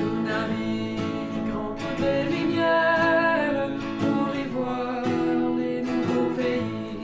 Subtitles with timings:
[0.00, 3.68] nous entre des lumières
[4.00, 5.02] pour y voir
[5.58, 7.02] les nouveaux pays.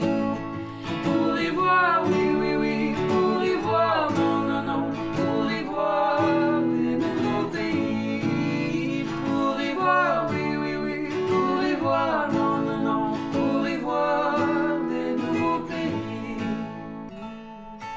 [1.03, 6.21] Pour y voir, oui, oui, oui, pour y voir, non, non, non, pour y voir
[6.21, 9.05] les nouveaux pays.
[9.25, 10.97] Pour y voir, oui, oui, oui,
[11.29, 14.37] pour y voir, non, non, non, pour y voir
[14.89, 16.41] des nouveaux pays.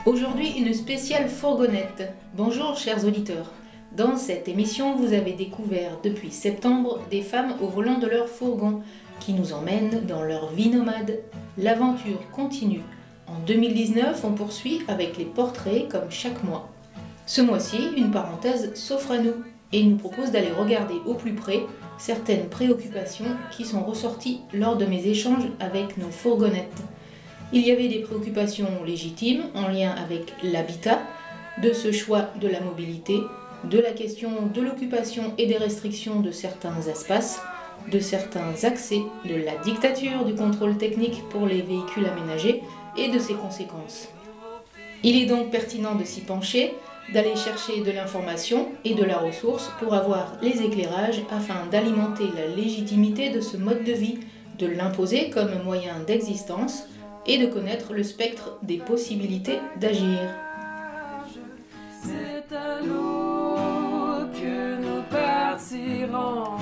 [0.04, 2.12] Aujourd'hui, une spéciale fourgonnette.
[2.34, 3.50] Bonjour chers auditeurs.
[4.00, 8.80] Dans cette émission, vous avez découvert depuis septembre des femmes au volant de leur fourgon
[9.18, 11.18] qui nous emmènent dans leur vie nomade.
[11.58, 12.80] L'aventure continue.
[13.26, 16.70] En 2019, on poursuit avec les portraits comme chaque mois.
[17.26, 19.34] Ce mois-ci, une parenthèse s'offre à nous
[19.70, 21.60] et nous propose d'aller regarder au plus près
[21.98, 26.82] certaines préoccupations qui sont ressorties lors de mes échanges avec nos fourgonnettes.
[27.52, 31.00] Il y avait des préoccupations légitimes en lien avec l'habitat,
[31.62, 33.20] de ce choix de la mobilité,
[33.64, 37.40] de la question de l'occupation et des restrictions de certains espaces,
[37.90, 42.62] de certains accès, de la dictature du contrôle technique pour les véhicules aménagés
[42.96, 44.08] et de ses conséquences.
[45.02, 46.74] Il est donc pertinent de s'y pencher,
[47.12, 52.54] d'aller chercher de l'information et de la ressource pour avoir les éclairages afin d'alimenter la
[52.54, 54.18] légitimité de ce mode de vie,
[54.58, 56.84] de l'imposer comme moyen d'existence
[57.26, 60.18] et de connaître le spectre des possibilités d'agir.
[65.60, 66.56] Partirons.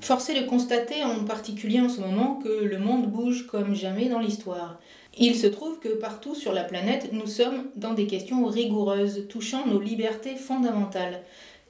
[0.00, 4.08] Force est de constater en particulier en ce moment que le monde bouge comme jamais
[4.08, 4.78] dans l'histoire.
[5.16, 9.66] Il se trouve que partout sur la planète, nous sommes dans des questions rigoureuses touchant
[9.66, 11.22] nos libertés fondamentales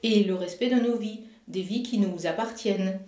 [0.03, 2.99] et le respect de nos vies, des vies qui nous appartiennent,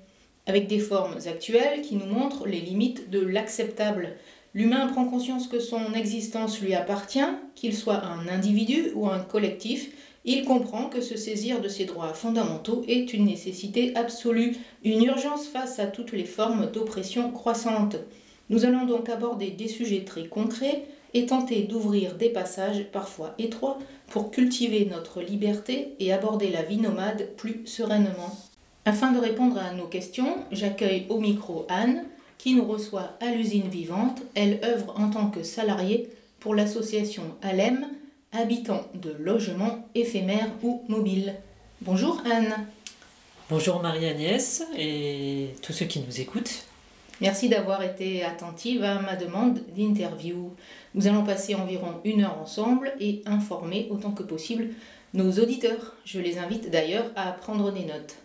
[0.46, 4.14] avec des formes actuelles qui nous montrent les limites de l'acceptable.
[4.54, 7.20] L'humain prend conscience que son existence lui appartient,
[7.56, 9.92] qu'il soit un individu ou un collectif,
[10.28, 15.48] il comprend que se saisir de ses droits fondamentaux est une nécessité absolue, une urgence
[15.48, 17.96] face à toutes les formes d'oppression croissante.
[18.50, 23.80] Nous allons donc aborder des sujets très concrets et tenter d'ouvrir des passages parfois étroits
[24.08, 28.38] pour cultiver notre liberté et aborder la vie nomade plus sereinement.
[28.84, 32.04] Afin de répondre à nos questions, j'accueille au micro Anne,
[32.38, 34.22] qui nous reçoit à l'usine vivante.
[34.36, 36.10] Elle œuvre en tant que salariée
[36.42, 37.88] pour l'association ALEM,
[38.38, 41.36] habitants de logements éphémères ou mobiles.
[41.82, 42.68] Bonjour Anne.
[43.50, 46.64] Bonjour Marie-Agnès et tous ceux qui nous écoutent.
[47.20, 50.54] Merci d'avoir été attentive à ma demande d'interview.
[50.94, 54.70] Nous allons passer environ une heure ensemble et informer autant que possible
[55.16, 55.96] nos auditeurs.
[56.06, 58.18] Je les invite d'ailleurs à prendre des notes.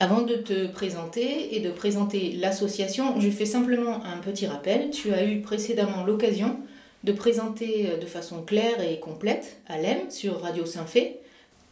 [0.00, 4.90] Avant de te présenter et de présenter l'association, je fais simplement un petit rappel.
[4.90, 6.58] Tu as eu précédemment l'occasion
[7.04, 11.18] de présenter de façon claire et complète Alem sur Radio Saint-Fé.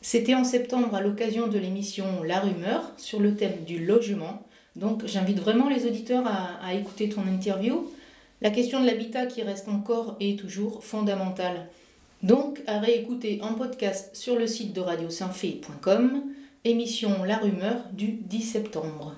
[0.01, 4.47] C'était en septembre à l'occasion de l'émission La Rumeur sur le thème du logement.
[4.77, 7.91] Donc j'invite vraiment les auditeurs à, à écouter ton interview.
[8.41, 11.69] La question de l'habitat qui reste encore et toujours fondamentale.
[12.23, 16.23] Donc à réécouter en podcast sur le site de radiosaintfé.com,
[16.65, 19.15] émission La Rumeur du 10 septembre.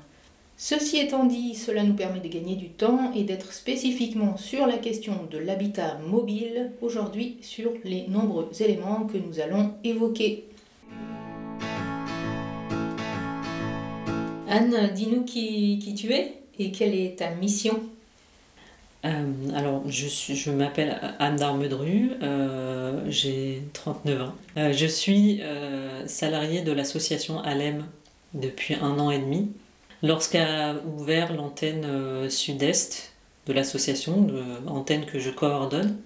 [0.63, 4.77] Ceci étant dit, cela nous permet de gagner du temps et d'être spécifiquement sur la
[4.77, 10.45] question de l'habitat mobile, aujourd'hui sur les nombreux éléments que nous allons évoquer.
[14.51, 17.81] Anne, dis-nous qui, qui tu es et quelle est ta mission?
[19.07, 24.35] Euh, alors, je, je m'appelle Anne d'Armedru, euh, j'ai 39 ans.
[24.59, 27.87] Euh, je suis euh, salariée de l'association ALEM
[28.35, 29.49] depuis un an et demi.
[30.03, 33.13] Lorsqu'a ouvert l'antenne euh, sud-est
[33.47, 35.99] de l'association, de- antenne que je coordonne,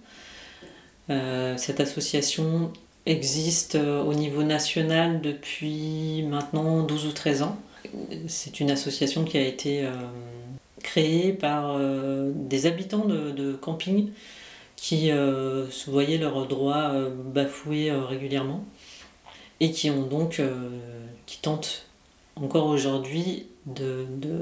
[1.10, 2.72] euh, cette association
[3.06, 7.56] existe euh, au niveau national depuis maintenant 12 ou 13 ans.
[8.26, 9.90] C'est une association qui a été euh,
[10.82, 14.10] créée par euh, des habitants de, camping
[14.76, 18.64] qui euh, voyaient leurs droits euh, bafoués euh, régulièrement
[19.60, 20.68] et qui ont donc euh,
[21.26, 21.86] qui tentent
[22.36, 24.40] encore aujourd'hui de, de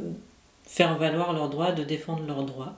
[0.64, 2.74] faire valoir leurs droits, de défendre leurs droits.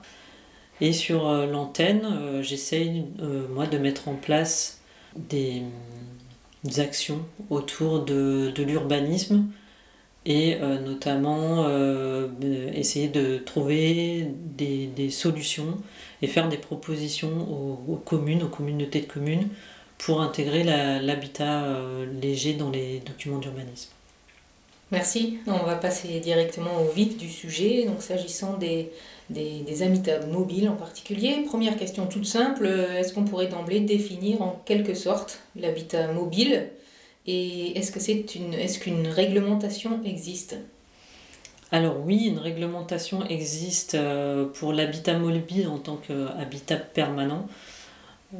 [0.81, 4.81] Et sur euh, l'antenne, euh, j'essaye euh, moi de mettre en place
[5.15, 5.63] des,
[6.63, 9.47] des actions autour de, de l'urbanisme
[10.27, 11.67] et notamment
[12.73, 14.27] essayer de trouver
[14.57, 15.77] des, des solutions
[16.23, 17.29] et faire des propositions
[17.87, 19.49] aux, communes, aux communautés de communes
[19.99, 21.79] pour intégrer l'habitat
[22.19, 23.94] léger dans les documents d'urbanisme.
[24.91, 25.39] Merci.
[25.47, 27.85] On va passer directement au vif du sujet.
[27.85, 28.91] Donc, s'agissant des,
[29.29, 29.63] des,
[30.31, 35.41] mobiles en particulier, première question toute simple est-ce qu'on pourrait d'emblée définir en quelque sorte
[35.55, 36.69] l'habitat mobile?
[37.27, 40.57] Et est-ce que c'est une, est-ce qu'une réglementation existe?
[41.71, 47.47] Alors oui, une réglementation existe euh, pour l'habitat mobile en tant qu'habitat permanent.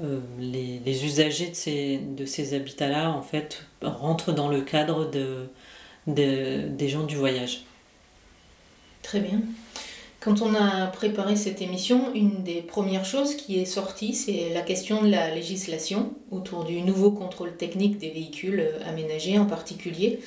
[0.04, 5.10] Euh, les, les usagers de ces, de ces habitats-là, en fait, rentrent dans le cadre
[5.10, 5.48] de,
[6.08, 7.64] de- des gens du voyage.
[9.02, 9.42] Très bien.
[10.20, 14.62] Quand on a préparé cette émission, une des premières choses qui est sortie, c'est la
[14.62, 20.20] question de la législation autour du nouveau contrôle technique des véhicules euh, aménagés en particulier.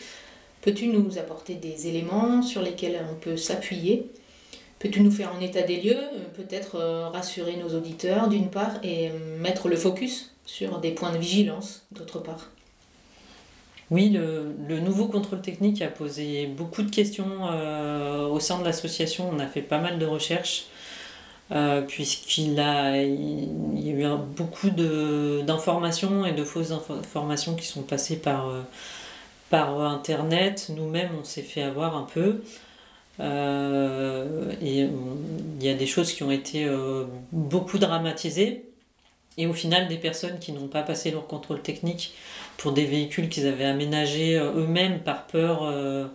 [0.61, 4.07] Peux-tu nous apporter des éléments sur lesquels on peut s'appuyer?
[4.79, 8.79] Peux-tu nous faire un état des lieux, euh, peut-être euh, rassurer nos auditeurs d'une part
[8.85, 9.11] et
[9.41, 12.51] mettre le focus sur des points de vigilance d'autre part?
[13.91, 19.31] Oui, le, nouveau contrôle technique a posé beaucoup de questions euh, au sein de l'association.
[19.33, 20.67] On a fait pas mal de recherches,
[21.53, 27.55] euh, puisqu'il a, il, y a eu un- beaucoup d'informations et de fausses info- informations
[27.57, 28.63] qui sont passées par, euh,
[29.51, 30.71] par Internet.
[30.77, 32.43] Nous-mêmes, on s'est fait avoir un peu.
[34.63, 34.81] Et
[35.61, 36.69] il y a des choses qui ont été
[37.33, 38.65] beaucoup dramatisées.
[39.39, 42.15] Et au final, des personnes qui n'ont pas passé leur contrôle technique
[42.59, 46.07] pour des véhicules qu'ils avaient aménagés euh, eux-mêmes par peur, euh,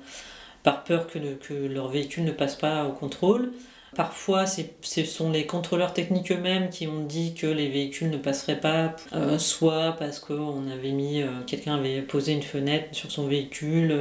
[0.61, 3.53] par peur que, le- que leur véhicule ne passe pas au contrôle.
[3.95, 8.59] Parfois, ce sont les contrôleurs techniques eux-mêmes qui ont dit que les véhicules ne passeraient
[8.59, 13.95] pas, euh, soit parce qu'on avait mis, quelqu'un avait posé une fenêtre sur son véhicule,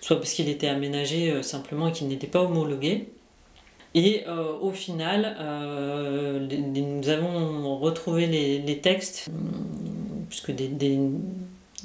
[0.00, 3.08] soit parce qu'il était aménagé simplement et qu'il n'était pas homologué.
[3.96, 4.24] Et
[4.62, 5.36] au final,
[6.48, 9.30] nous avons retrouvé les, textes,
[10.28, 10.68] puisque des,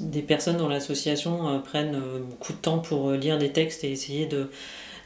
[0.00, 3.84] des personnes dans l'association euh, prennent euh, beaucoup de temps pour euh, lire les textes
[3.84, 4.50] et essayer de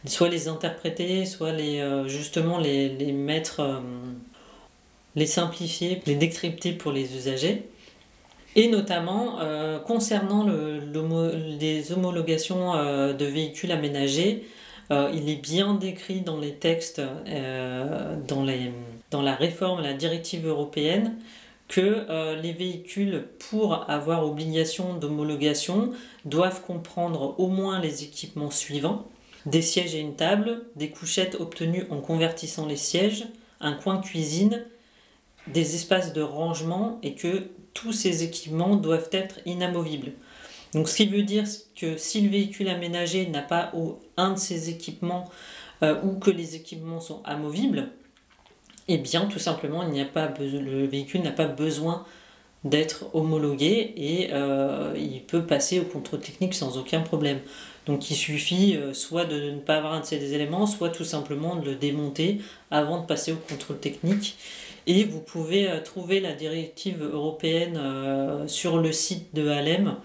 [0.07, 3.81] soit les interpréter, soit les, justement les, mettre,
[5.17, 7.63] les simplifier, les décrypter pour les usagers.
[8.55, 9.39] Et notamment
[9.87, 12.75] concernant les homologations
[13.15, 14.47] de véhicules aménagés,
[14.91, 17.01] il est bien décrit dans les textes,
[18.29, 18.47] dans,
[19.11, 21.17] dans la réforme, la directive européenne,
[21.69, 25.93] que euh, les véhicules, pour avoir obligation d'homologation,
[26.25, 29.07] doivent comprendre au moins les équipements suivants
[29.47, 33.27] des sièges et une table, des couchettes obtenues en convertissant les sièges,
[33.61, 34.65] un coin cuisine,
[35.47, 40.13] des espaces de rangement et que tous ces équipements doivent être inamovibles.
[40.73, 41.45] Donc ce qui veut dire
[41.77, 43.73] que si le véhicule aménagé n'a pas
[44.17, 45.31] un de ces équipements
[45.83, 47.91] euh, ou que les équipements sont amovibles,
[48.89, 52.05] eh bien tout simplement le véhicule n'a pas besoin
[52.65, 57.41] d'être homologué et euh, il peut passer au contrôle technique sans aucun problème.
[57.87, 61.05] Donc il suffit euh, soit de ne pas avoir un de ces éléments, soit tout
[61.05, 62.41] simplement de le démonter
[62.71, 64.37] avant de passer au contrôle technique.
[64.87, 67.79] Et vous pouvez euh, trouver la directive européenne
[68.47, 69.97] sur le site de Alem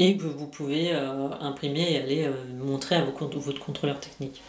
[0.00, 4.40] et que vous pouvez imprimer et aller montrer à votre contrôleur technique.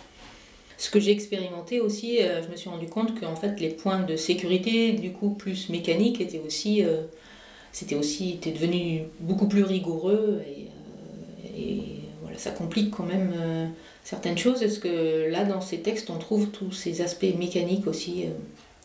[0.81, 4.00] Ce que j'ai expérimenté aussi, euh, je me suis rendu compte qu'en fait les points
[4.00, 7.04] de sécurité, du coup plus mécaniques, étaient aussi, euh,
[7.72, 10.66] c'était aussi, étaient devenus beaucoup plus rigoureux et,
[11.45, 11.83] euh,
[12.24, 13.31] voilà, ça complique quand même
[14.04, 14.63] certaines choses.
[14.63, 18.25] Est-ce que là dans ces textes on trouve tous ces aspects mécaniques aussi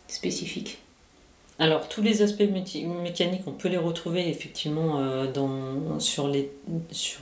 [0.06, 0.76] spécifiques?
[1.58, 5.00] Alors, tous les aspects mécaniques, on peut les retrouver effectivement
[5.32, 6.50] dans, sur les,
[6.90, 7.20] sur,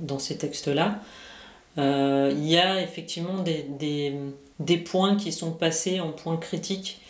[0.00, 1.02] dans ces textes-là.
[1.78, 7.00] Euh, Il y a effectivement des, points qui sont passés en points critiques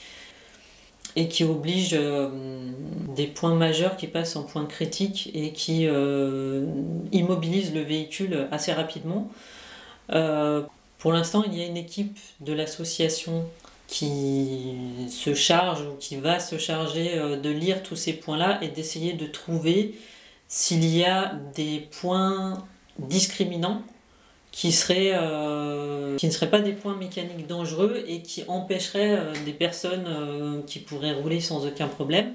[1.14, 2.28] et qui obligent euh,
[3.14, 6.66] des points majeurs qui passent en points critiques et qui euh,
[7.12, 9.30] immobilisent le véhicule assez rapidement.
[10.98, 13.44] Pour l'instant, il y a une équipe de l'association
[13.86, 14.74] qui
[15.10, 19.26] se charge ou qui va se charger de lire tous ces points-là et d'essayer de
[19.26, 19.94] trouver
[20.48, 22.64] s'il y a des points
[22.98, 23.82] discriminants
[24.56, 29.52] qui, euh, qui ne seraient pas des points mécaniques dangereux et qui empêcheraient euh, des
[29.52, 32.32] personnes euh, qui pourraient rouler sans aucun problème.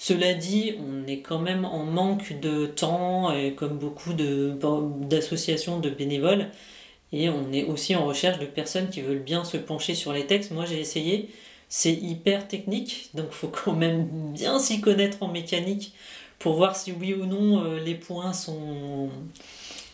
[0.00, 4.56] Cela dit, on est quand même en manque de temps, et comme beaucoup de-
[5.02, 6.48] d'associations de bénévoles,
[7.12, 10.26] et on est aussi en recherche de personnes qui veulent bien se pencher sur les
[10.26, 10.50] textes.
[10.50, 11.28] Moi, j'ai essayé.
[11.68, 15.92] C'est hyper technique, donc faut quand même bien s'y connaître en mécanique
[16.40, 19.08] pour voir si oui ou non les points sont,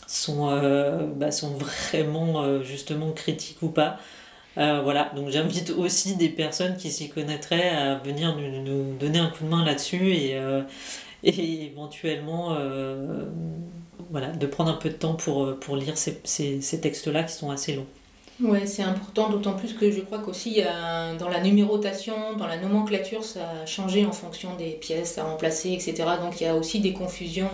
[0.06, 3.98] sont, euh, bah, sont vraiment euh, justement critiques ou pas.
[4.58, 9.18] Euh, voilà, donc j'invite aussi des personnes qui s'y connaîtraient à venir nous, nous donner
[9.18, 10.40] un coup de main là-dessus et,
[11.22, 12.56] éventuellement
[14.10, 17.50] voilà, de prendre un peu de temps pour, pour lire ces, ces, textes-là qui sont
[17.50, 17.86] assez longs.
[18.40, 20.62] Ouais, c'est important, d'autant plus que je crois qu'aussi
[21.18, 25.72] dans la numérotation, dans la nomenclature, ça a changé en fonction des pièces à remplacer,
[25.72, 25.94] etc.
[26.22, 27.50] Donc il y a aussi des confusions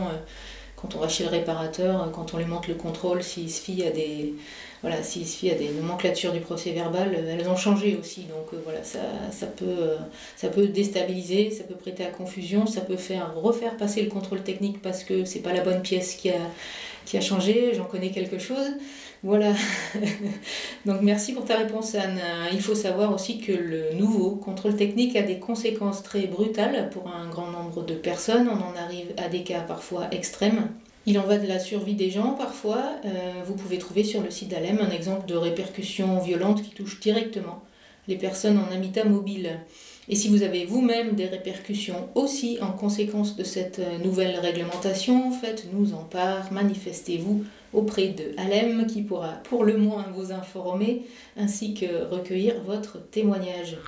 [0.83, 3.85] quand on va chez le réparateur, quand on lui montre le contrôle, s'il se fie
[3.85, 4.35] à des,
[5.81, 8.23] nomenclatures du procès verbal, elles ont changé aussi.
[8.23, 14.03] Donc voilà, ça, peut, déstabiliser, ça peut prêter à confusion, ça peut faire refaire passer
[14.03, 17.75] le contrôle technique parce que c'est pas la bonne pièce qui a changé.
[17.75, 18.67] J'en connais quelque chose.
[19.23, 19.53] Voilà.
[20.87, 22.19] Donc merci pour ta réponse Anne.
[22.53, 27.07] Il faut savoir aussi que le nouveau contrôle technique a des conséquences très brutales pour
[27.07, 28.49] un grand nombre de personnes.
[28.49, 30.71] On en arrive à des cas parfois extrêmes.
[31.07, 32.83] Il en va de la survie des gens parfois.
[33.05, 37.01] Euh, vous pouvez trouver sur le site d'Alem un exemple de répercussions violentes qui touchent
[37.01, 37.63] directement
[38.09, 39.61] les personnes en habitat mobile.
[40.09, 45.95] Et si vous avez vous-même des répercussions aussi en conséquence de cette nouvelle réglementation, faites-nous
[45.95, 52.05] en part, manifestez-vous auprès de Alem qui pourra pour le moins vous informer ainsi que
[52.05, 53.79] recueillir votre témoignage.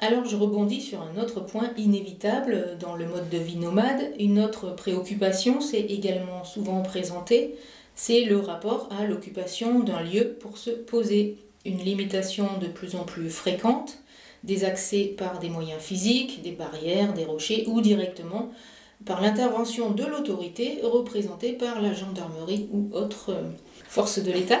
[0.00, 4.12] Alors je rebondis sur un autre point inévitable dans le mode de vie nomade.
[4.18, 7.56] Une autre préoccupation s'est également souvent présentée,
[7.94, 11.36] c'est le rapport à l'occupation d'un lieu pour se poser.
[11.66, 13.98] Une limitation de plus en plus fréquente,
[14.44, 18.50] des accès par des moyens physiques, des barrières, des rochers ou directement
[19.04, 23.42] par l'intervention de l'autorité représentée par la gendarmerie ou autre euh,
[23.86, 24.60] force de l'État.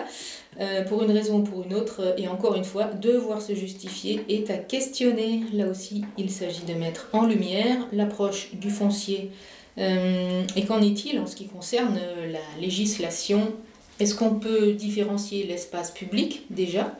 [0.60, 4.24] Euh, pour une raison ou pour une autre, et encore une fois, devoir se justifier
[4.28, 5.42] est à questionner.
[5.52, 9.30] Là aussi, il s'agit de mettre en lumière l'approche du foncier
[9.78, 12.00] euh, et qu'en est-il en ce qui concerne
[12.32, 13.52] la législation?
[14.00, 16.96] Est-ce qu'on peut différencier l'espace public déjà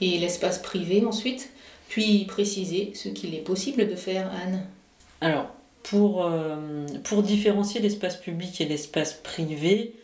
[0.00, 1.50] et l'espace privé ensuite?
[1.88, 4.66] Puis préciser ce qu'il est possible de faire, Anne
[5.20, 5.46] Alors,
[5.82, 9.94] pour, euh, pour différencier l'espace public et l'espace privé,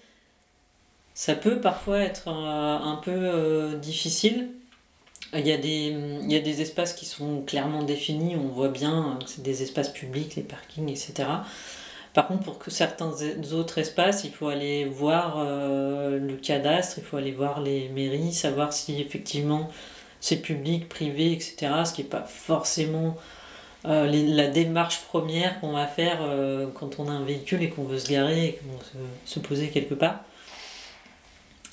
[1.14, 4.48] ça peut parfois être un, peu euh, difficile.
[5.34, 8.68] Il y, a des, il y a des espaces qui sont clairement définis, on voit
[8.68, 11.28] bien que c'est des espaces publics, les parkings, etc.
[12.14, 13.12] Par contre, pour que certains
[13.52, 18.32] autres espaces, il faut aller voir euh, le cadastre, il faut aller voir les mairies,
[18.32, 19.70] savoir si effectivement
[20.20, 21.72] c'est public, privé, etc.
[21.84, 23.16] Ce qui n'est pas forcément
[23.86, 27.84] euh, la démarche première qu'on va faire euh, quand on a un véhicule et qu'on
[27.84, 30.20] veut se garer et qu'on veut se, poser quelque part.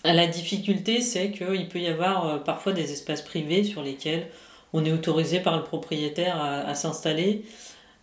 [0.05, 4.27] La difficulté, c'est qu'il peut y avoir parfois des espaces privés sur lesquels
[4.71, 7.43] on est autorisé par le propriétaire à s'installer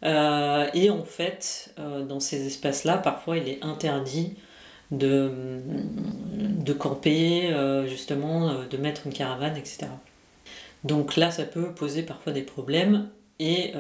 [0.05, 4.35] euh, et en fait, euh, dans ces espaces-là, parfois il est interdit
[4.91, 5.63] de,
[6.79, 9.87] camper, euh, justement, de mettre une caravane, etc.
[10.85, 13.09] Donc là, ça peut poser parfois des problèmes.
[13.41, 13.73] Et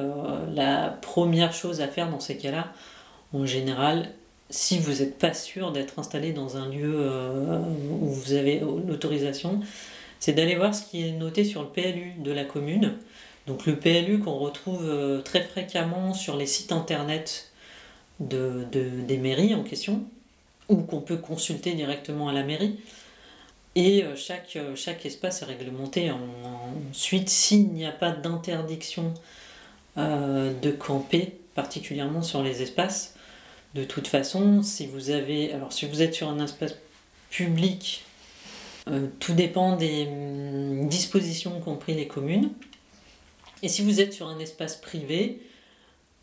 [0.52, 2.72] la première chose à faire dans ces cas-là,
[3.32, 4.10] en général,
[4.50, 7.08] si vous n'êtes pas sûr d'être installé dans un lieu
[8.00, 9.60] où vous avez l'autorisation,
[10.24, 12.94] c'est d'aller voir ce qui est noté sur le PLU de la commune.
[13.46, 17.50] Donc le PLU qu'on retrouve euh, très fréquemment sur les sites internet
[18.20, 20.02] de, des mairies en question,
[20.70, 22.78] ou qu'on peut consulter directement à la mairie.
[23.74, 26.12] Et euh, chaque, euh, chaque espace est réglementé.
[26.90, 29.14] Ensuite, s'il n'y a pas d'interdiction
[29.96, 33.14] de camper, particulièrement sur les espaces,
[33.76, 35.52] de toute façon, si vous avez.
[35.52, 36.74] Alors si vous êtes sur un espace
[37.30, 38.04] public,
[39.20, 42.50] tout dépend des hum, dispositions qu'ont pris les communes.
[43.62, 45.40] Et si vous êtes sur un espace privé,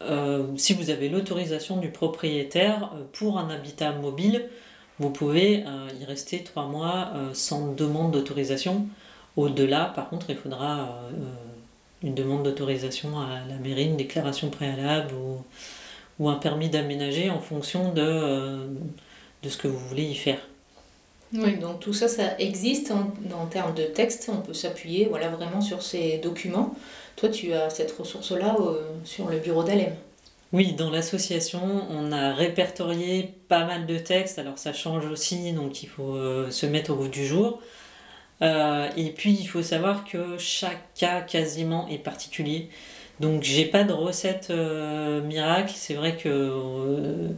[0.03, 4.49] euh, si vous avez l'autorisation du propriétaire euh, pour un habitat mobile,
[5.01, 8.85] vous pouvez euh, y rester trois mois sans demande d'autorisation.
[9.37, 10.99] Au-delà, par contre, il faudra
[12.03, 15.13] une demande d'autorisation à la mairie, une déclaration préalable
[16.19, 18.67] ou, un permis d'aménager en fonction de,
[19.43, 20.39] ce que vous voulez y faire.
[21.33, 24.29] Oui, donc tout ça, ça existe en, en termes de texte.
[24.31, 26.75] On peut s'appuyer voilà, vraiment sur ces documents.
[27.15, 29.93] Toi, tu as cette ressource-là euh, sur le bureau d'Alem.
[30.53, 34.37] Oui, dans l'association, on a répertorié pas mal de textes.
[34.37, 37.61] Alors ça change aussi, donc il faut euh, se mettre au bout du jour.
[38.41, 42.69] Euh, et puis il faut savoir que chaque cas quasiment est particulier.
[43.19, 45.73] Donc j'ai pas de recette miracle.
[45.75, 47.29] C'est vrai que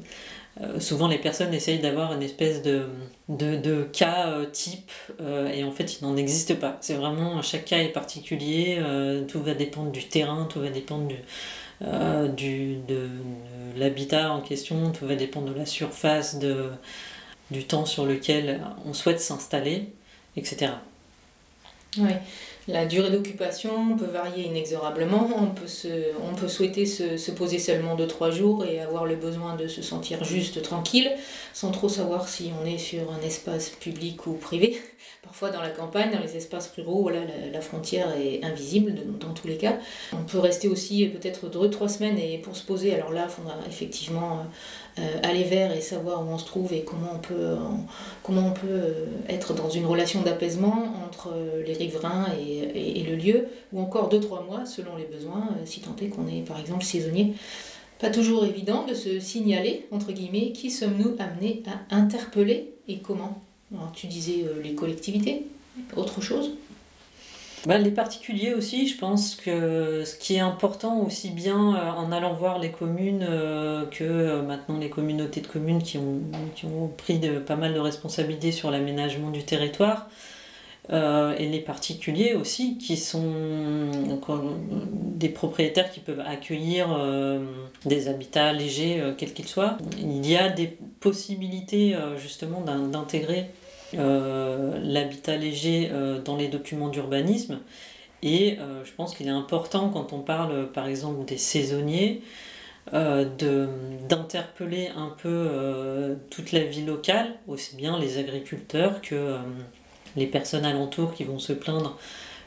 [0.61, 2.85] euh, souvent les personnes essayent d'avoir une espèce de,
[3.27, 6.77] de, cas euh, type euh, et en fait il n'en existe pas.
[6.81, 8.79] C'est vraiment chaque cas est particulier,
[9.27, 11.15] tout va dépendre du terrain, tout va dépendre du,
[12.35, 13.09] du, de,
[13.77, 16.71] l'habitat en question, tout va dépendre de la surface, de,
[17.51, 19.89] du temps sur lequel on souhaite s'installer,
[20.35, 20.73] etc.
[21.97, 22.13] Oui.
[22.69, 25.29] La durée d'occupation peut varier inexorablement.
[25.37, 25.87] On peut, se,
[26.21, 29.81] on peut souhaiter se, se poser seulement 2-3 jours et avoir le besoin de se
[29.81, 31.11] sentir juste tranquille,
[31.53, 34.81] sans trop savoir si on est sur un espace public ou privé.
[35.23, 37.19] Parfois dans la campagne, dans les espaces ruraux, voilà,
[37.51, 39.77] la, frontière est invisible dans tous les cas.
[40.11, 43.55] On peut rester aussi peut-être 2-3 semaines et pour se poser, alors là, il faudra
[43.67, 44.45] effectivement
[44.99, 47.55] euh, aller vers et savoir où on se trouve et comment on peut,
[48.21, 48.93] comment on peut
[49.29, 54.09] être dans une relation d'apaisement entre euh, les riverains et, et- le lieu, ou encore
[54.09, 57.33] 2-3 mois selon les besoins, euh, si tant est qu'on est par exemple saisonnier.
[57.99, 63.41] Pas toujours évident de se signaler, entre guillemets, qui sommes-nous amenés à interpeller et comment
[63.93, 65.45] Tu disais euh, les collectivités,
[65.95, 66.51] autre chose
[67.65, 72.11] Bah, les particuliers aussi, je pense que ce qui est important aussi bien euh, en
[72.11, 73.25] allant voir les communes
[73.91, 79.29] que maintenant les communautés de communes qui ont, pris pas mal de responsabilités sur l'aménagement
[79.29, 80.09] du territoire,
[80.91, 84.35] euh, et les particuliers aussi qui sont euh,
[85.15, 87.45] des propriétaires qui peuvent accueillir euh,
[87.85, 89.77] des habitats légers, quels qu'ils soient.
[89.97, 93.45] Il y a des possibilités justement d'in- d'intégrer
[93.93, 95.91] l'habitat léger
[96.25, 97.59] dans les documents d'urbanisme.
[98.23, 102.21] Et je pense qu'il est important quand on parle par exemple des saisonniers
[102.93, 103.25] euh,
[104.09, 109.37] d'interpeller un peu toute la vie locale, aussi bien les agriculteurs que euh,
[110.15, 111.97] les personnes alentours qui vont se plaindre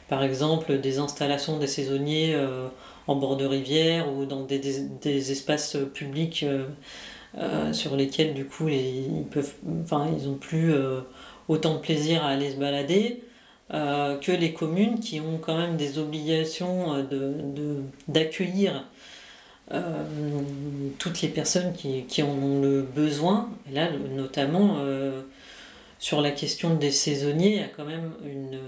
[0.07, 2.67] par exemple des installations des saisonniers euh,
[3.07, 6.65] en bord de rivière ou dans des, espaces publics euh,
[7.37, 10.73] euh, sur lesquels du coup ils peuvent enfin ils ont plus
[11.47, 13.23] autant de plaisir à aller se balader
[13.69, 18.85] que les communes qui ont quand même des obligations euh, de, de- d'accueillir
[20.97, 23.49] toutes les personnes qui, en ont le besoin.
[23.73, 24.77] Là, notamment
[25.99, 28.59] sur la question des saisonniers, il y a quand même une,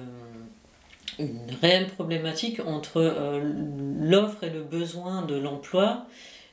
[1.20, 3.42] une réelle problématique entre euh,
[4.00, 6.06] l'offre et le besoin de l'emploi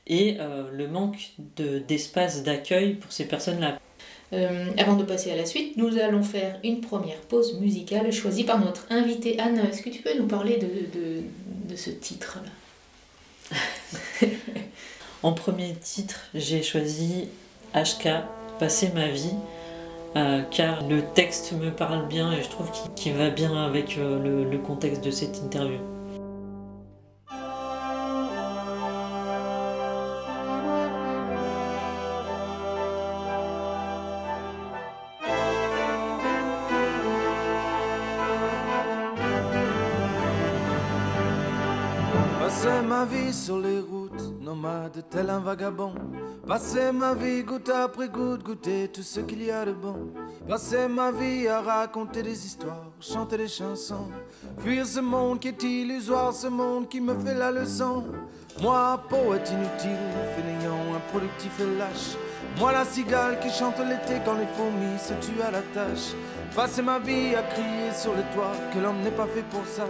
[0.07, 3.79] et euh, le manque de, d'espace d'accueil pour ces personnes-là.
[4.33, 8.45] Euh, avant de passer à la suite, nous allons faire une première pause musicale choisie
[8.45, 9.59] par notre invitée Anne.
[9.71, 11.23] Est-ce que tu peux nous parler de, de,
[11.71, 12.51] de ce titre-là?
[15.23, 17.29] En premier titre, j'ai choisi
[17.75, 18.09] HK,
[18.61, 19.35] Passer ma vie,
[20.15, 24.45] euh, car le texte me parle bien et je trouve qu'il va bien avec euh,
[24.51, 25.96] le contexte de cette interview.
[43.47, 45.95] Sur les routes, nomade tel un vagabond.
[46.49, 50.13] Passer ma vie goutte après goutte, goûter tout ce qu'il y a de bon.
[50.49, 54.09] Passer ma vie à raconter des histoires, chanter des chansons.
[54.59, 58.07] Fuir ce monde qui est illusoire, ce monde qui me fait la leçon.
[58.61, 62.17] Moi, poète inutile, fainéant, improductif et lâche.
[62.59, 66.15] Moi, la cigale qui chante l'été quand les fourmis se tuent à la tâche.
[66.55, 69.85] Passer ma vie à crier sur les toits que l'homme n'est pas fait pour ça.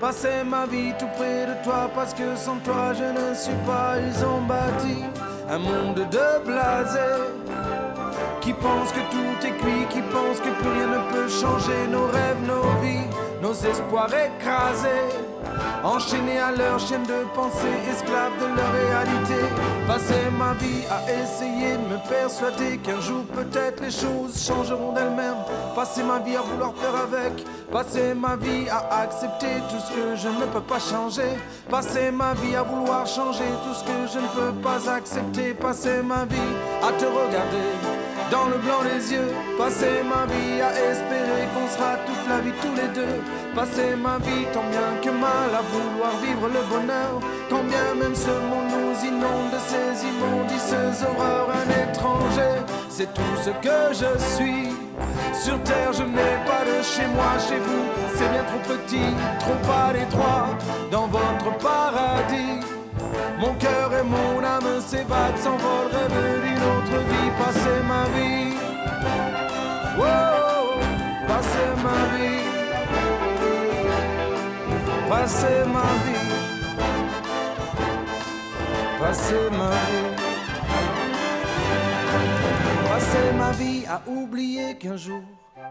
[0.00, 3.96] Passer ma vie tout près de toi parce que sans toi je ne suis pas.
[3.98, 5.02] Ils ont bâti
[5.50, 7.22] un monde de blasés
[8.40, 12.06] qui pensent que tout est cuit, qui pensent que plus rien ne peut changer nos
[12.06, 13.01] rêves, nos vies,
[13.42, 15.10] nos espoirs écrasés.
[15.82, 19.40] Enchaînés à leur chaîne de pensée, esclaves de leur réalité.
[19.84, 25.42] Passer ma vie à essayer de me persuader qu'un jour peut-être les choses changeront d'elles-mêmes.
[25.74, 27.44] Passer ma vie à vouloir faire avec.
[27.72, 31.32] Passer ma vie à accepter tout ce que je ne peux pas changer.
[31.68, 35.52] Passer ma vie à vouloir changer tout ce que je ne peux pas accepter.
[35.54, 37.91] Passer ma vie à te regarder
[38.32, 39.30] dans le blanc des yeux.
[39.58, 43.16] Passer ma vie à espérer qu'on sera toute la vie tous les deux.
[43.54, 47.14] Passer ma vie tant bien que mal à vouloir vivre le bonheur.
[47.50, 51.50] Quand bien même ce monde nous inonde de ces immondices horreurs.
[51.60, 52.54] Un étranger,
[52.88, 54.68] c'est tout ce que je suis.
[55.44, 57.84] Sur terre, je n'ai pas de chez moi, chez vous.
[58.16, 60.48] C'est bien trop petit, trop pas étroit
[60.90, 62.81] dans votre paradis.
[63.38, 67.30] Mon cœur et mon âme s'évadent, s'envolent, rêvent d'une autre vie.
[67.38, 68.54] Passer ma vie,
[69.98, 70.80] wow,
[71.26, 72.44] passer ma vie,
[75.08, 76.30] passer ma vie,
[79.00, 80.32] passer ma vie.
[82.88, 85.22] Passer ma vie à oublier qu'un jour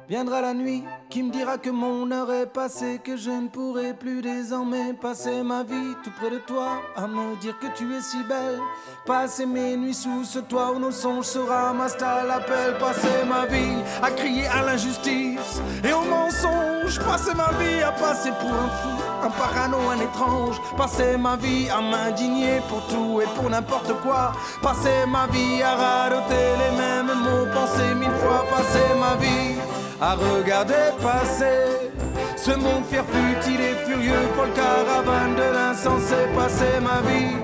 [0.07, 3.93] Viendra la nuit qui me dira que mon heure est passée, que je ne pourrai
[3.93, 8.01] plus désormais passer ma vie tout près de toi, à me dire que tu es
[8.01, 8.59] si belle.
[9.05, 13.45] Passer mes nuits sous ce toit où nos songes se ramassent à l'appel, passer ma
[13.45, 15.61] vie à crier à l'injustice.
[15.83, 20.59] Et au mensonge, passer ma vie à passer pour un fou, un parano, un étrange,
[20.77, 25.75] passer ma vie à m'indigner pour tout et pour n'importe quoi, passer ma vie à
[25.75, 31.91] radoter les mêmes mots, penser mille fois, passer ma vie à regarder passer.
[32.35, 37.37] Ce monde fier, futile et furieux, folle caravane de l'insensé, passer ma vie,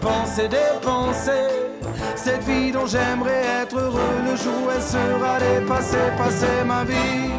[0.00, 1.68] penser, dépenser
[2.16, 7.30] cette vie dont j'aimerais être heureux le jour où elle sera dépassée, passer ma vie,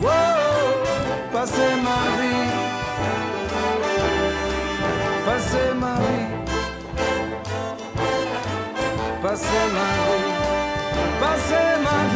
[0.00, 0.10] wow,
[1.30, 2.50] passer ma vie,
[5.26, 6.26] passer ma vie,
[9.22, 10.32] passer ma vie,
[11.20, 12.09] passer ma vie.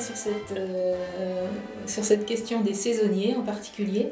[0.00, 1.46] Sur cette, euh,
[1.86, 4.08] sur cette question des saisonniers en particulier.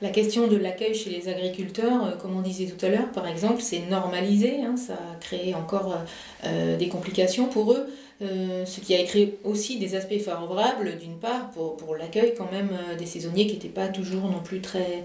[0.00, 3.26] La question de l'accueil chez les agriculteurs, euh, comme on disait tout à l'heure, par
[3.26, 5.98] exemple, c'est normalisé, hein, ça a créé encore
[6.44, 7.86] euh, des complications pour eux,
[8.20, 12.70] ce qui a créé aussi des aspects favorables, d'une part, pour, pour l'accueil quand même
[12.96, 15.04] des saisonniers qui n'étaient pas toujours non plus très,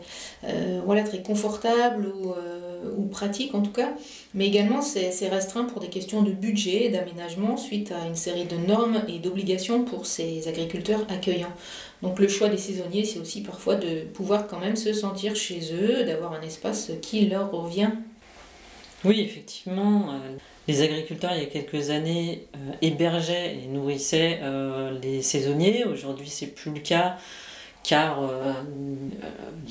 [0.86, 2.34] voilà, très confortables ou,
[2.98, 3.94] ou pratiques en tout cas,
[4.34, 8.46] mais également c'est restreint pour des questions de budget et d'aménagement suite à une série
[8.46, 11.54] de normes et d'obligations pour ces agriculteurs accueillants.
[12.02, 15.60] Donc le choix des saisonniers, c'est aussi parfois de pouvoir quand même se sentir chez
[15.74, 17.92] eux, d'avoir un espace qui leur revient.
[19.06, 20.38] Oui, effectivement, euh,
[20.68, 25.86] les agriculteurs, il y a quelques années, euh, hébergeaient et nourrissaient euh, les saisonniers.
[25.86, 27.18] Aujourd'hui, c'est plus le cas
[27.84, 28.54] car euh, euh,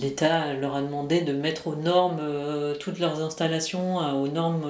[0.00, 4.64] l'État leur a demandé de mettre aux normes euh, toutes leurs installations, aux normes,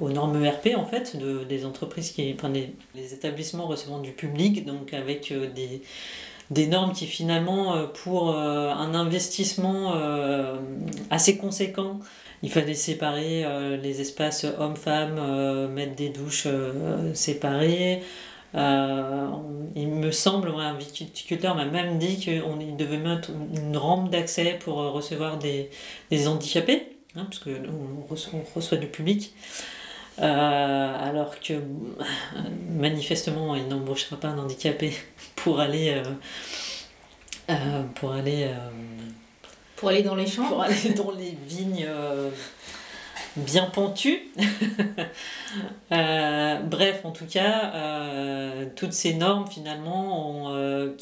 [0.00, 2.72] aux ERP en fait, de, des entreprises qui, enfin des,
[3.12, 5.82] établissements recevant du public, donc avec des,
[6.50, 9.94] des normes qui finalement, pour un investissement
[11.10, 12.00] assez conséquent,
[12.42, 13.44] il fallait séparer
[13.82, 16.48] les espaces hommes-femmes, mettre des douches
[17.14, 18.02] séparées.
[18.54, 19.28] Euh,
[19.76, 24.80] il me semble, un viticulteur m'a même dit qu'il devait mettre une rampe d'accès pour
[24.80, 25.70] euh, recevoir des,
[26.10, 29.34] des handicapés, hein, parce qu'on reçoit, on reçoit du public.
[30.20, 31.54] Euh, alors que
[32.70, 34.92] manifestement, il n'embauchera pas un handicapé
[35.36, 36.02] pour aller,
[37.50, 38.50] euh, pour aller
[39.76, 41.86] Pour aller dans les champs, pour aller dans les vignes
[43.36, 44.30] bien pentues.
[45.90, 50.94] Euh, bref, en tout cas, euh, toutes ces normes finalement ont, euh,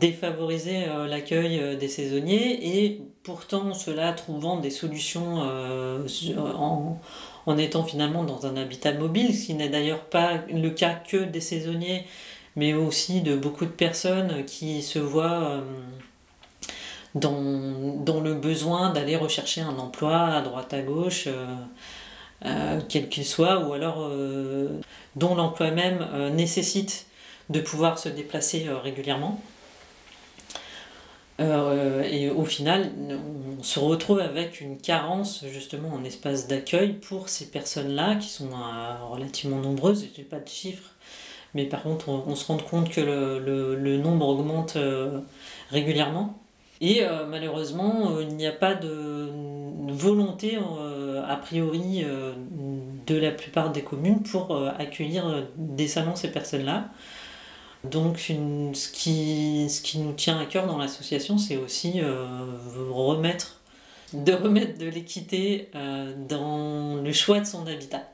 [0.00, 6.98] défavorisé euh, l'accueil des saisonniers et pourtant cela trouvant des solutions en,
[7.46, 11.18] en étant finalement dans un habitat mobile, ce qui n'est d'ailleurs pas le cas que
[11.18, 12.06] des saisonniers,
[12.56, 15.62] mais aussi de beaucoup de personnes qui se voient
[17.14, 21.46] dans, le besoin d'aller rechercher un emploi à droite à gauche, euh,
[22.44, 24.68] euh, quel qu'il soit, ou alors euh,
[25.16, 27.06] dont l'emploi même nécessite
[27.48, 29.40] de pouvoir se déplacer régulièrement.
[31.40, 32.92] Et au final,
[33.58, 38.50] on se retrouve avec une carence justement en espace d'accueil pour ces personnes-là qui sont
[39.10, 40.06] relativement nombreuses.
[40.14, 40.90] Je n'ai pas de chiffres,
[41.54, 44.76] mais par contre, on, se rend compte que le, nombre augmente
[45.70, 46.39] régulièrement.
[46.80, 49.28] Et euh, malheureusement, euh, il n'y a pas de
[49.88, 52.04] volonté, euh, a priori,
[53.06, 56.88] de la plupart des communes pour accueillir décemment ces personnes-là.
[57.84, 62.00] Donc, ce, qui, ce qui nous tient à cœur dans l'association, c'est aussi
[62.90, 63.60] remettre,
[64.12, 65.70] de remettre de l'équité
[66.28, 68.04] dans le choix de son habitat.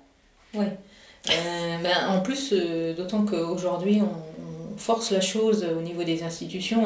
[0.55, 2.55] Euh, ben, en plus,
[2.97, 6.85] d'autant qu'aujourd'hui, on, force la chose au niveau des institutions.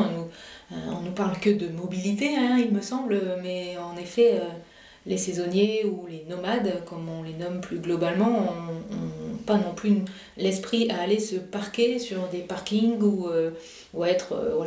[0.70, 4.48] On nous parle que de mobilité, hein, il me semble, mais en effet, euh,
[5.06, 10.02] les saisonniers ou les nomades, comme on les nomme plus globalement, n'ont pas non plus
[10.37, 13.50] l'esprit à aller se parquer sur des parkings ou, euh,
[14.04, 14.66] être euh,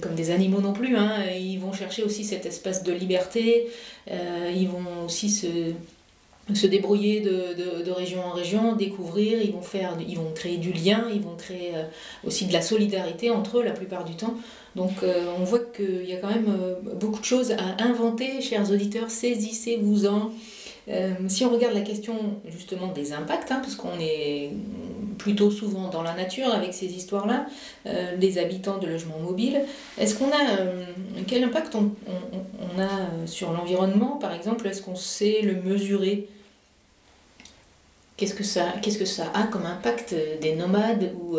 [0.00, 0.96] comme, des, animaux non plus.
[0.96, 1.24] Hein.
[1.38, 3.68] Ils vont chercher aussi cette espèce de liberté,
[4.10, 5.74] euh, ils vont aussi se,
[6.54, 10.72] se débrouiller de, de, région en région, découvrir, ils vont, faire, ils vont créer du
[10.72, 11.72] lien, ils vont créer
[12.24, 14.34] aussi de la solidarité entre eux la plupart du temps.
[14.76, 18.40] Donc euh, on voit qu'il y a quand même euh, beaucoup de choses à inventer,
[18.40, 20.30] chers auditeurs, saisissez-vous-en.
[20.88, 22.14] Euh, si on regarde la question
[22.48, 24.50] justement des impacts, hein, parce qu'on est
[25.22, 27.46] plutôt souvent dans la nature avec ces histoires-là,
[28.18, 29.62] des habitants de logements mobiles,
[29.98, 31.90] est-ce qu'on a quel impact on,
[32.80, 34.66] a sur l'environnement, par exemple?
[34.66, 36.28] Est-ce qu'on sait le mesurer?
[38.16, 41.38] Qu'est-ce que ça, qu'est-ce que ça a comme impact des nomades ou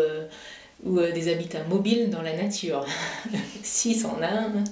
[0.86, 2.86] ou euh, des habitats mobiles dans la nature?
[3.64, 4.64] si c'en a un.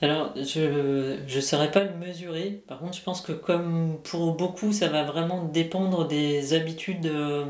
[0.00, 2.62] Alors, je ne saurais pas le mesurer.
[2.68, 7.44] Par contre, je pense que comme pour beaucoup, ça va vraiment dépendre des habitudes euh,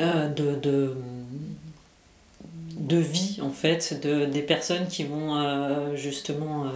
[0.00, 0.96] euh, de,
[2.96, 6.66] vie, en fait, de, des personnes qui vont justement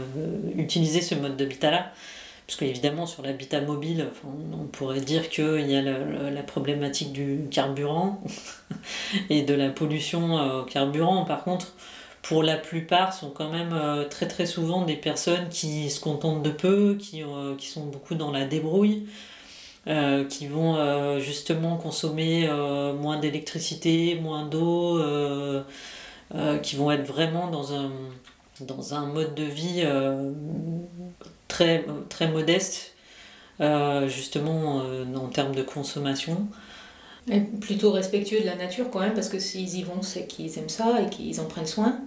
[0.56, 1.90] utiliser ce mode d'habitat-là.
[2.46, 4.06] Parce qu'évidemment, sur l'habitat mobile,
[4.52, 8.22] on pourrait dire qu'il y a la, problématique du carburant
[9.30, 11.24] et de la pollution euh, au carburant.
[11.24, 11.72] Par contre,
[12.24, 16.42] pour la plupart, sont quand même euh, très très souvent des personnes qui se contentent
[16.42, 19.06] de peu, qui, euh, qui sont beaucoup dans la débrouille,
[20.30, 22.48] qui vont justement consommer
[22.98, 24.98] moins d'électricité, moins d'eau,
[26.62, 27.90] qui vont être vraiment dans un,
[28.60, 29.84] dans un mode de vie
[31.48, 32.94] très, très modeste,
[33.60, 36.48] euh, justement euh, en termes de consommation.
[37.30, 40.58] Et plutôt respectueux de la nature quand même, parce que s'ils y vont, c'est qu'ils
[40.58, 41.98] aiment ça et qu'ils en prennent soin.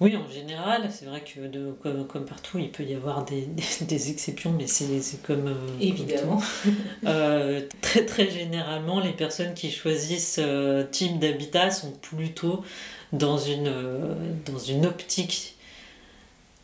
[0.00, 3.48] oui, en général, c'est vrai que de, comme, comme, partout, il peut y avoir des,
[3.82, 5.48] des, exceptions, mais c'est comme...
[5.48, 6.40] Euh, Évidemment.
[7.82, 12.64] très très généralement, les personnes qui choisissent ce type d'habitat sont plutôt
[13.12, 13.70] dans une,
[14.46, 15.56] dans une optique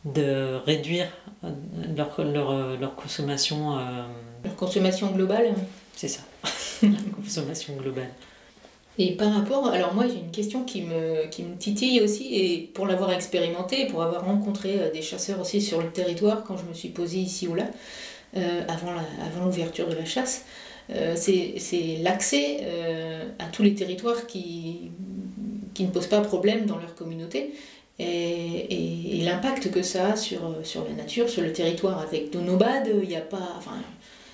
[0.05, 1.07] de réduire
[1.43, 1.51] euh,
[1.95, 3.77] leur, leur, euh, leur consommation.
[3.77, 4.05] Euh,
[4.43, 5.53] leur consommation globale
[5.95, 6.21] C'est ça,
[6.83, 8.09] la consommation globale.
[8.97, 12.69] Et par rapport, alors moi j'ai une question qui me, qui me titille aussi, et
[12.73, 16.73] pour l'avoir expérimenté, pour avoir rencontré des chasseurs aussi sur le territoire quand je me
[16.73, 17.65] suis posée ici ou là,
[18.67, 18.91] avant,
[19.25, 20.43] avant l'ouverture de la chasse,
[21.15, 22.65] c'est l'accès
[23.39, 24.91] à tous les territoires qui,
[25.73, 27.53] qui ne posent pas problème dans leur communauté
[27.99, 31.99] et, et, l'impact que ça a sur, sur la nature, sur le territoire.
[31.99, 33.55] Avec de nomades, il n'y a pas.
[33.57, 33.73] Enfin,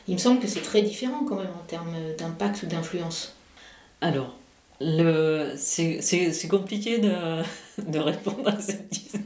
[0.08, 3.36] il me semble que c'est très différent quand même en termes d'impact ou d'influence.
[4.02, 4.36] Alors,
[4.82, 7.12] le, c'est, c'est, c'est compliqué de,
[7.92, 9.22] de répondre à cette question.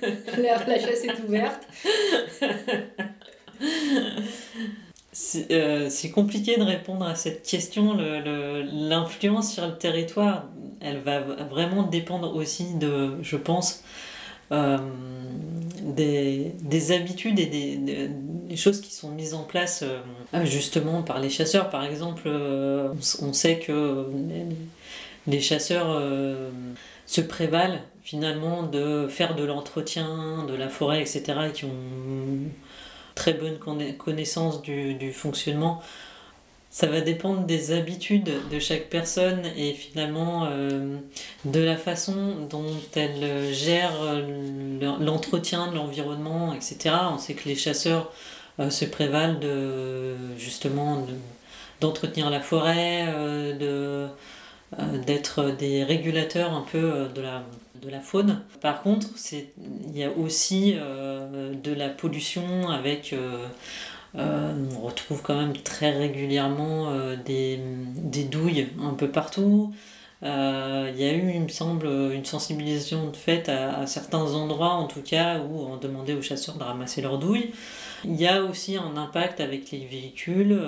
[0.38, 1.66] la, la chasse est ouverte.
[5.50, 7.96] Euh, c'est compliqué de répondre à cette question.
[7.96, 10.44] L'influence sur le territoire,
[10.80, 13.82] elle va vraiment dépendre aussi de, je pense,
[14.52, 14.78] euh,
[15.82, 21.30] des, des, habitudes et des, choses qui sont mises en place euh, justement par les
[21.30, 21.70] chasseurs.
[21.70, 24.06] Par exemple, on sait que
[25.26, 26.02] les chasseurs
[27.06, 32.48] se prévalent finalement de faire de l'entretien de la forêt, etc., qui ont
[33.14, 33.58] très bonne
[33.98, 35.82] connaissance du, fonctionnement.
[36.70, 40.98] Ça va dépendre des habitudes de chaque personne et finalement euh,
[41.44, 43.92] de la façon dont elle gère
[45.00, 46.94] l'entretien de l'environnement, etc.
[47.12, 48.12] On sait que les chasseurs
[48.60, 51.06] euh, se prévalent de, justement
[51.80, 54.08] d'entretenir la forêt, euh,
[55.06, 57.44] d'être des régulateurs un peu de la,
[57.80, 58.40] de la faune.
[58.60, 63.14] Par contre, il y a aussi euh, de la pollution avec...
[64.14, 66.90] Euh, euh, on retrouve quand même très régulièrement
[67.24, 67.58] des,
[68.30, 69.72] douilles un peu partout.
[70.22, 74.86] Il y a eu, il me semble, une sensibilisation de fait à, certains endroits, en
[74.86, 77.52] tout cas, où on demandait aux chasseurs de ramasser leurs douilles.
[78.04, 80.58] Il y a aussi un impact avec les véhicules.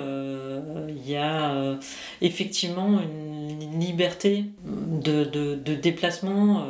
[0.89, 1.77] il y a
[2.21, 6.65] effectivement une liberté de, déplacement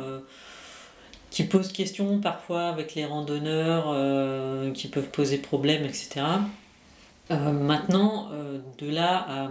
[1.32, 6.20] qui pose question parfois avec les randonneurs euh, qui peuvent poser problème, etc.
[7.32, 9.48] Euh, maintenant, euh, de là à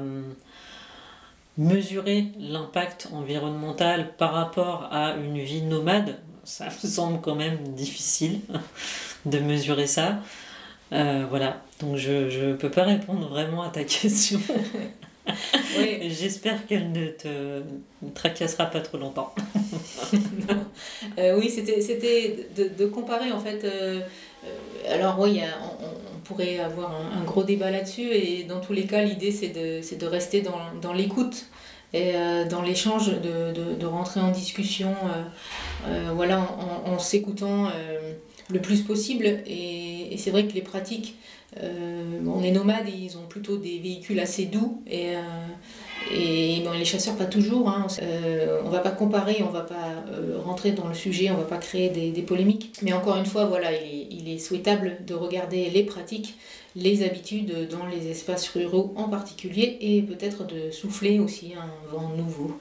[1.57, 8.39] mesurer l'impact environnemental par rapport à une vie nomade, ça me semble quand même difficile
[9.25, 10.19] de mesurer ça.
[10.91, 14.39] voilà, donc je ne peux pas répondre vraiment à ta question.
[15.77, 16.09] Oui.
[16.09, 17.61] J'espère qu'elle ne te
[18.15, 19.33] tracassera pas trop longtemps.
[21.17, 23.63] Euh, oui, c'était de, de comparer en fait.
[23.63, 23.99] euh, euh,
[24.89, 25.45] alors oui, a-
[25.79, 29.97] on, pourrait avoir un, gros débat là-dessus et dans tous les cas, l'idée c'est de,
[29.97, 31.47] de rester dans, l'écoute
[31.93, 35.23] et euh, dans l'échange, de, rentrer en discussion, euh,
[35.87, 36.39] euh, voilà,
[36.85, 38.13] en, s'écoutant euh,
[38.51, 39.25] le plus possible.
[39.47, 41.15] Et, et c'est vrai que les pratiques,
[41.61, 45.19] euh, bon, les nomades, ils ont plutôt des véhicules assez doux et, euh,
[46.13, 47.69] et bon, les chasseurs pas toujours.
[47.69, 47.87] Hein.
[48.01, 50.03] Euh, on va pas comparer, on va pas
[50.45, 52.71] rentrer dans le sujet, on va pas créer des, des polémiques.
[52.81, 56.35] Mais encore une fois, voilà, il est, il est souhaitable de regarder les pratiques,
[56.75, 62.09] les habitudes dans les espaces ruraux en particulier et peut-être de souffler aussi un vent
[62.15, 62.57] nouveau.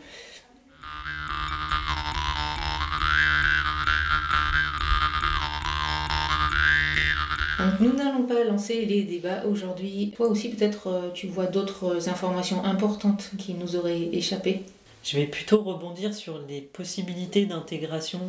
[7.61, 10.13] Donc nous n'allons pas lancer les débats aujourd'hui.
[10.17, 14.63] Toi aussi peut-être euh, tu vois d'autres informations importantes qui nous auraient échappé.
[15.03, 18.21] Je vais plutôt rebondir sur les possibilités d'intégration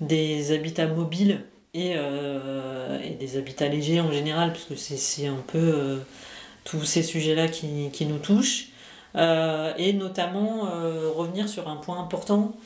[0.00, 1.40] des habitats mobiles
[1.72, 5.98] et, euh, des habitats légers en général, parce que c'est- un peu euh,
[6.64, 8.68] tous ces sujets-là qui, nous touchent.
[9.16, 10.62] Et notamment
[11.14, 12.56] revenir sur un point important,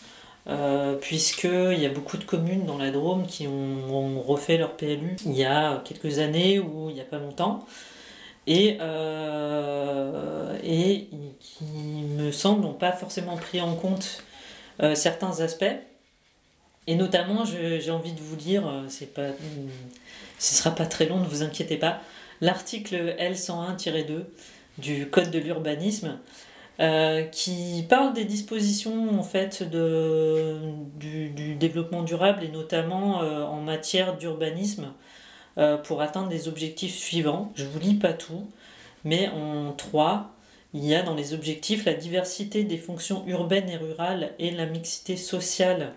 [0.48, 5.16] euh, puisqu'il y a beaucoup de communes dans la Drôme qui ont, refait leur PLU
[5.26, 7.66] il y a quelques années ou il n'y a pas longtemps.
[8.46, 11.08] Et, euh, et
[11.38, 14.22] qui me semble n'ont pas forcément pris en compte
[14.82, 15.76] euh, certains aspects.
[16.86, 19.28] Et notamment, j'ai envie de vous lire, c'est pas,
[20.38, 22.00] ce sera pas très long, ne vous inquiétez pas,
[22.40, 24.24] l'article L101-2
[24.78, 26.18] du Code de l'urbanisme
[26.80, 30.58] euh, qui parle des dispositions en fait de,
[30.94, 34.92] du, développement durable et notamment euh, en matière d'urbanisme
[35.58, 37.50] euh, pour atteindre des objectifs suivants.
[37.56, 38.48] Je vous lis pas tout,
[39.04, 40.30] mais en 3,
[40.72, 44.66] il y a dans les objectifs la diversité des fonctions urbaines et rurales et la
[44.66, 45.94] mixité sociale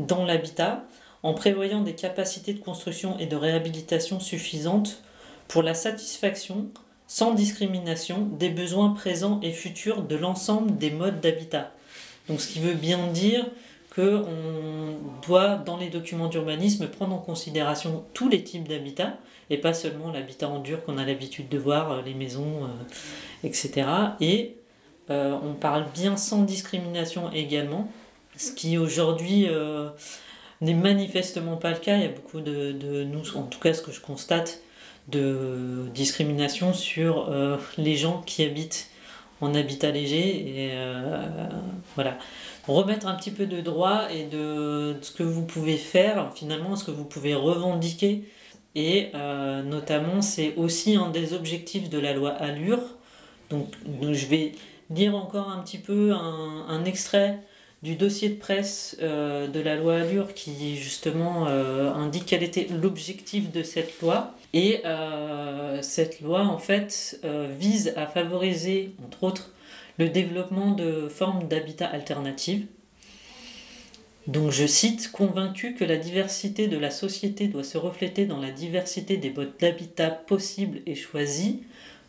[0.00, 0.82] dans l'habitat,
[1.22, 5.02] en prévoyant des capacités de construction et de réhabilitation suffisantes
[5.46, 6.66] pour la satisfaction,
[7.06, 11.72] sans discrimination, des besoins présents et futurs de l'ensemble des modes d'habitat.
[12.28, 13.46] Donc ce qui veut bien dire
[13.94, 19.72] qu'on doit, dans les documents d'urbanisme, prendre en considération tous les types d'habitat, et pas
[19.72, 23.86] seulement l'habitat en dur qu'on a l'habitude de voir, euh, les maisons, euh, etc.
[24.20, 24.56] Et
[25.10, 27.88] euh, on parle bien sans discrimination également,
[28.36, 29.88] ce qui aujourd'hui euh,
[30.60, 31.96] n'est manifestement pas le cas.
[31.96, 34.60] Il y a beaucoup de, de nous, en tout cas ce que je constate,
[35.08, 38.90] de discrimination sur euh, les gens qui habitent
[39.40, 40.66] en habitat léger.
[40.66, 41.48] Et euh,
[41.94, 42.18] voilà.
[42.66, 46.84] Remettre un petit peu de droit et de, ce que vous pouvez faire, finalement, ce
[46.84, 48.24] que vous pouvez revendiquer.
[48.74, 52.80] Et euh, notamment, c'est aussi un des objectifs de la loi Allure.
[53.50, 53.68] Donc,
[54.02, 54.52] je vais
[54.90, 57.38] lire encore un petit peu un extrait
[57.82, 62.66] du dossier de presse euh, de la loi Allure qui justement euh, indique quel était
[62.70, 64.34] l'objectif de cette loi.
[64.52, 67.20] Et euh, cette loi en fait
[67.58, 69.50] vise à favoriser entre autres
[69.98, 72.66] le développement de formes d'habitat alternatives.
[74.26, 78.50] Donc je cite, convaincu que la diversité de la société doit se refléter dans la
[78.50, 81.56] diversité des modes d'habitat possibles et choisis,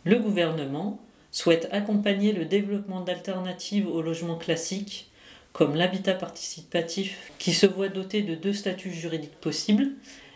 [0.03, 0.99] le gouvernement
[1.31, 5.11] souhaite accompagner le développement d'alternatives au logement classique
[5.57, 9.89] comme l'habitat participatif qui se voit doté de deux statuts juridiques possibles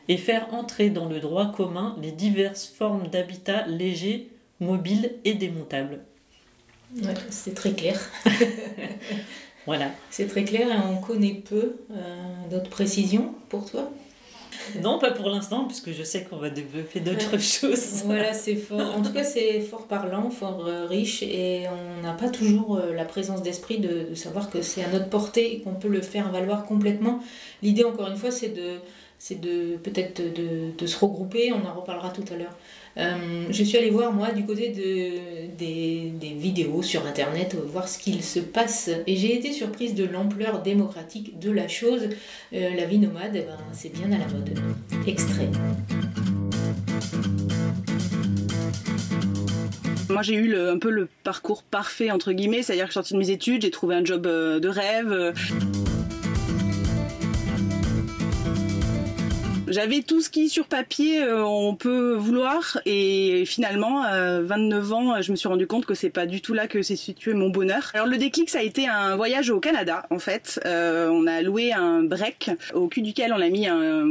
[0.08, 4.30] et faire entrer dans le droit commun les diverses formes d'habitat léger,
[4.60, 6.00] mobile et démontable.
[7.04, 8.00] Ouais, c'est très clair.
[9.68, 9.92] Voilà.
[10.10, 13.92] C'est très clair et on connaît peu euh, d'autres précisions pour toi?
[14.82, 18.02] Non, pas pour l'instant, puisque je sais qu'on va développer d'autres choses.
[18.06, 18.96] Voilà, c'est fort.
[18.96, 22.94] En tout cas, c'est fort parlant, fort euh, riche et on n'a pas toujours euh,
[22.94, 26.02] la présence d'esprit de, de savoir que c'est à notre portée et qu'on peut le
[26.02, 27.20] faire valoir complètement.
[27.62, 28.80] L'idée, encore une fois, c'est de,
[29.20, 31.52] c'est de peut-être de, de se regrouper.
[31.54, 32.56] On en reparlera tout à l'heure.
[32.98, 37.66] Euh, je suis allée voir, moi, du côté de, des, des vidéos sur Internet, euh,
[37.66, 38.90] voir ce qu'il se passe.
[39.08, 42.10] Et j'ai été surprise de l'ampleur démocratique de la chose.
[42.54, 44.52] Euh, la vie nomade, eh ben, c'est bien à la mode.
[45.08, 45.50] Extrait.
[50.10, 53.14] Moi, j'ai eu un peu le parcours parfait, entre guillemets, c'est-à-dire que je suis sortie
[53.14, 55.34] de mes études, j'ai trouvé un job de rêve.
[59.72, 65.22] J'avais tout ce qui, sur papier, euh, on peut vouloir, et finalement, euh, 29 ans,
[65.22, 67.50] je me suis rendu compte que c'est pas du tout là que s'est situé mon
[67.50, 67.90] bonheur.
[67.94, 70.60] Alors le déclic, ça a été un voyage au Canada, en fait.
[70.66, 74.06] Euh, on a loué un break, au cul duquel on a mis un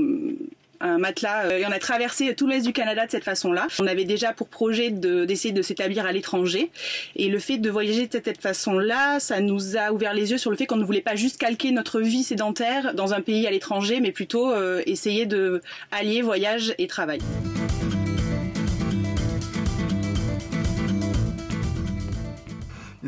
[0.80, 3.66] un matelas euh, et on a traversé tout l'est du Canada de cette façon-là.
[3.78, 6.70] On avait déjà pour projet d'essayer de, s'établir à l'étranger
[7.16, 10.50] et le fait de voyager de cette façon-là, ça nous a ouvert les yeux sur
[10.50, 13.50] le fait qu'on ne voulait pas juste calquer notre vie sédentaire dans un pays à
[13.50, 17.20] l'étranger, mais plutôt euh, essayer de allier voyage et travail.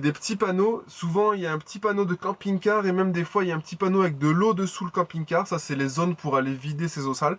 [0.03, 3.24] Des petits panneaux, souvent il y a un petit panneau de camping-car et même des
[3.24, 5.76] fois il y a un petit panneau avec de l'eau dessous le camping-car, ça c'est
[5.76, 7.38] les zones pour aller vider ces eaux sales.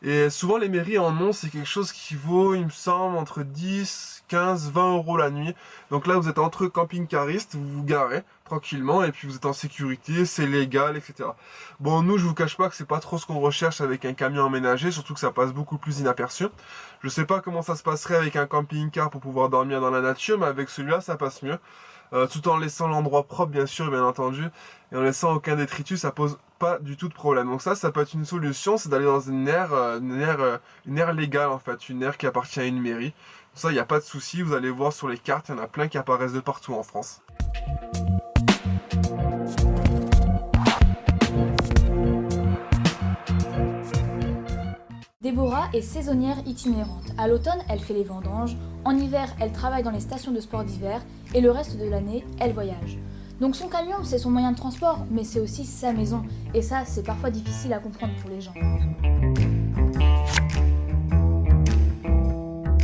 [0.00, 3.42] Et souvent les mairies en ont, c'est quelque chose qui vaut, il me semble, entre
[3.42, 5.54] 10, 15, 20 euros la nuit.
[5.90, 9.52] Donc là vous êtes entre camping-caristes, vous vous garez tranquillement et puis vous êtes en
[9.52, 11.28] sécurité, c'est légal, etc.
[11.78, 14.14] Bon nous je vous cache pas que c'est pas trop ce qu'on recherche avec un
[14.14, 16.46] camion aménagé, surtout que ça passe beaucoup plus inaperçu.
[17.02, 20.00] Je sais pas comment ça se passerait avec un camping-car pour pouvoir dormir dans la
[20.00, 21.58] nature, mais avec celui-là ça passe mieux.
[22.14, 24.42] Euh, tout en laissant l'endroit propre bien sûr bien entendu
[24.92, 27.48] et en laissant aucun détritus ça pose pas du tout de problème.
[27.48, 30.40] Donc ça ça peut être une solution c'est d'aller dans une aire euh, une aire
[30.40, 30.56] euh,
[30.86, 33.12] une aire légale en fait une aire qui appartient à une mairie.
[33.54, 35.58] Ça il n'y a pas de souci vous allez voir sur les cartes il y
[35.58, 37.20] en a plein qui apparaissent de partout en France
[45.20, 47.10] Déborah est saisonnière itinérante.
[47.18, 48.56] À l'automne, elle fait les vendanges.
[48.84, 51.02] En hiver, elle travaille dans les stations de sport d'hiver.
[51.34, 52.98] Et le reste de l'année, elle voyage.
[53.40, 56.22] Donc son camion, c'est son moyen de transport, mais c'est aussi sa maison.
[56.54, 58.54] Et ça, c'est parfois difficile à comprendre pour les gens.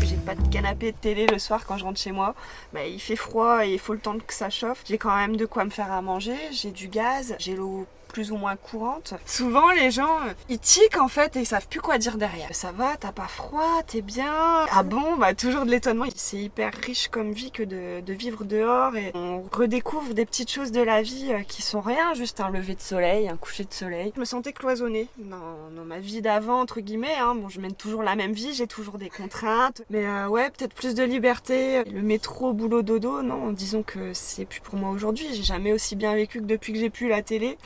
[0.04, 2.34] J'ai pas de canapé de télé le soir quand je rentre chez moi.
[2.72, 4.82] Bah, il fait froid et il faut le temps que ça chauffe.
[4.88, 6.34] J'ai quand même de quoi me faire à manger.
[6.50, 9.14] J'ai du gaz, j'ai l'eau plus ou moins courante.
[9.26, 12.48] Souvent, les gens, euh, ils tiquent en fait et ils savent plus quoi dire derrière.
[12.52, 14.66] Ça va, t'as pas froid, t'es bien.
[14.70, 16.04] Ah bon, bah toujours de l'étonnement.
[16.14, 20.70] C'est hyper riche comme vie que de, vivre dehors et on redécouvre des petites choses
[20.70, 23.74] de la vie euh, qui sont rien, juste un lever de soleil, un coucher de
[23.74, 24.12] soleil.
[24.14, 27.16] Je me sentais cloisonnée dans, ma vie d'avant, entre guillemets.
[27.18, 27.34] Hein.
[27.34, 29.82] Bon, je mène toujours la même vie, j'ai toujours des contraintes.
[29.90, 31.82] Mais euh, ouais, peut-être plus de liberté.
[31.90, 35.26] Le métro, boulot, dodo, non, disons que c'est plus pour moi aujourd'hui.
[35.32, 37.58] J'ai jamais aussi bien vécu que depuis que j'ai pu la télé.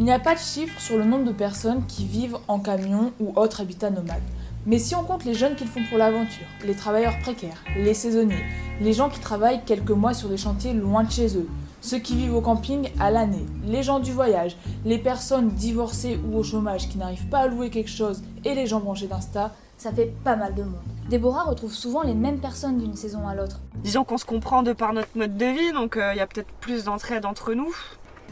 [0.00, 3.12] Il n'y a pas de chiffre sur le nombre de personnes qui vivent en camion
[3.20, 4.22] ou autre habitat nomade.
[4.64, 7.92] Mais si on compte les jeunes qui le font pour l'aventure, les travailleurs précaires, les
[7.92, 8.42] saisonniers,
[8.80, 11.46] les gens qui travaillent quelques mois sur des chantiers loin de chez eux,
[11.82, 16.38] ceux qui vivent au camping à l'année, les gens du voyage, les personnes divorcées ou
[16.38, 19.92] au chômage qui n'arrivent pas à louer quelque chose et les gens branchés d'Insta, ça
[19.92, 20.80] fait pas mal de monde.
[21.10, 23.60] Déborah retrouve souvent les mêmes personnes d'une saison à l'autre.
[23.76, 26.26] Disons qu'on se comprend de par notre mode de vie, donc euh, il y a
[26.26, 27.74] peut-être plus d'entraide entre nous.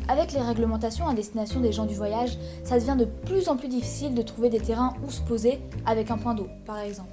[0.07, 3.69] Avec les réglementations à destination des gens du voyage, ça devient de plus en plus
[3.69, 7.13] difficile de trouver des terrains où se poser avec un point d'eau, par exemple.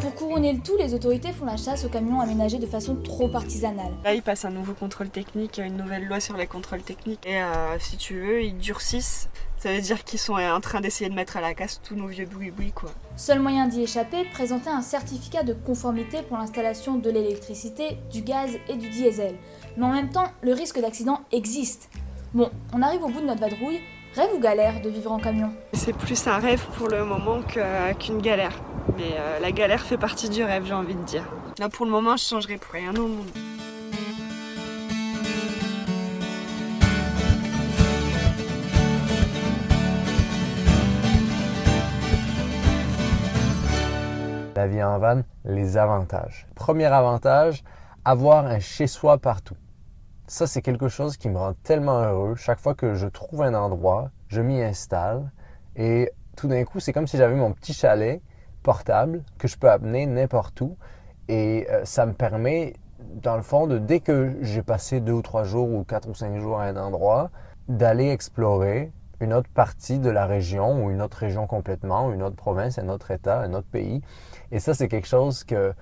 [0.00, 3.34] Pour couronner le tout, les autorités font la chasse aux camions aménagés de façon trop
[3.34, 3.92] artisanale.
[4.04, 7.26] Là, ils passent un nouveau contrôle technique, une nouvelle loi sur les contrôles techniques.
[7.26, 9.28] Et euh, si tu veux, ils durcissent
[9.64, 12.06] ça veut dire qu'ils sont en train d'essayer de mettre à la casse tous nos
[12.06, 12.90] vieux boui-boui, quoi.
[13.16, 18.58] Seul moyen d'y échapper, présenter un certificat de conformité pour l'installation de l'électricité, du gaz
[18.68, 19.36] et du diesel.
[19.78, 21.88] Mais en même temps, le risque d'accident existe.
[22.34, 23.80] Bon, on arrive au bout de notre vadrouille.
[24.14, 25.50] Rêve ou galère de vivre en camion?
[25.72, 27.40] C'est plus un rêve pour le moment
[27.98, 28.52] qu'une galère.
[28.98, 31.24] Mais euh, la galère fait partie du rêve, j'ai envie de dire.
[31.58, 33.30] Là, pour le moment, je changerai pour rien au monde.
[44.56, 46.46] La vie en van, les avantages.
[46.54, 47.64] Premier avantage,
[48.04, 49.56] avoir un chez-soi partout.
[50.26, 52.34] Ça, c'est quelque chose qui me rend tellement heureux.
[52.34, 55.30] Chaque fois que je trouve un endroit, je m'y installe
[55.76, 58.20] et tout d'un coup, c'est comme si j'avais mon petit chalet
[58.62, 60.76] portable que je peux amener n'importe où.
[61.28, 65.22] Et euh, ça me permet, dans le fond, de dès que j'ai passé deux ou
[65.22, 67.30] trois jours ou quatre ou cinq jours à un endroit,
[67.68, 72.36] d'aller explorer une autre partie de la région ou une autre région complètement, une autre
[72.36, 74.02] province, un autre État, un autre pays.
[74.52, 75.72] Et ça, c'est quelque chose que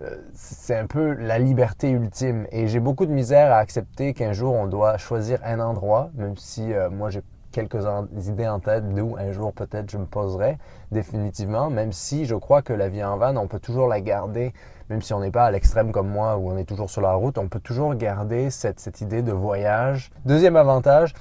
[0.00, 2.46] euh, c'est un peu la liberté ultime.
[2.52, 6.36] Et j'ai beaucoup de misère à accepter qu'un jour on doit choisir un endroit, même
[6.36, 7.84] si euh, moi j'ai quelques
[8.28, 10.58] idées en tête d'où un jour peut-être je me poserai
[10.92, 14.52] définitivement, même si je crois que la vie en van, on peut toujours la garder,
[14.90, 17.14] même si on n'est pas à l'extrême comme moi où on est toujours sur la
[17.14, 20.10] route, on peut toujours garder cette, cette idée de voyage.
[20.24, 21.14] Deuxième avantage,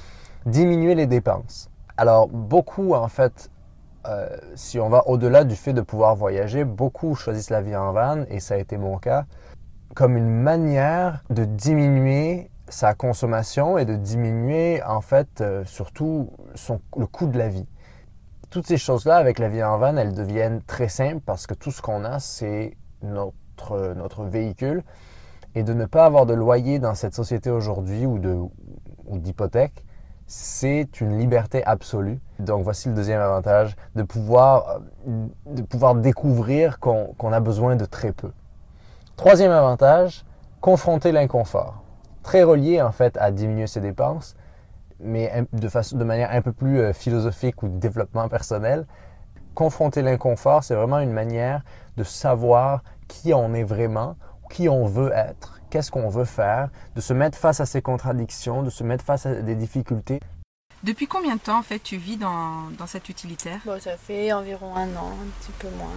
[0.47, 1.69] diminuer les dépenses.
[1.97, 3.51] Alors beaucoup en fait
[4.07, 7.91] euh, si on va au-delà du fait de pouvoir voyager, beaucoup choisissent la vie en
[7.91, 9.25] van, et ça a été mon cas,
[9.95, 16.31] comme une manière de diminuer sa consommation et de diminuer en fait euh, surtout
[16.97, 17.67] le coût de la vie.
[18.49, 21.71] Toutes ces choses-là avec la vie en van, elles deviennent très simples parce que tout
[21.71, 24.83] ce qu'on a, c'est notre, notre véhicule.
[25.55, 28.19] Et de ne pas avoir de loyer dans cette société aujourd'hui ou
[29.17, 29.83] d'hypothèque,
[30.27, 32.19] c'est une liberté absolue.
[32.39, 37.85] Donc voici le deuxième avantage, de pouvoir, euh, de pouvoir découvrir qu'on a besoin de
[37.85, 38.31] très peu.
[39.15, 40.25] Troisième avantage,
[40.61, 41.81] confronter l'inconfort.
[42.23, 44.35] Très relié en fait à diminuer ses dépenses,
[44.99, 48.85] mais de, façon, de manière un peu plus euh, philosophique ou de développement personnel.
[49.55, 51.63] Confronter l'inconfort, c'est vraiment une manière
[51.95, 54.17] de savoir qui on est vraiment,
[54.51, 58.63] qui on veut être, qu'est-ce qu'on veut faire, de se mettre face à ses contradictions,
[58.63, 60.19] de se mettre face à des difficultés.
[60.83, 63.59] Depuis combien de temps en fait tu vis dans, dans cet utilitaire?
[63.65, 65.89] Bon, ça fait environ un an, un petit peu moins.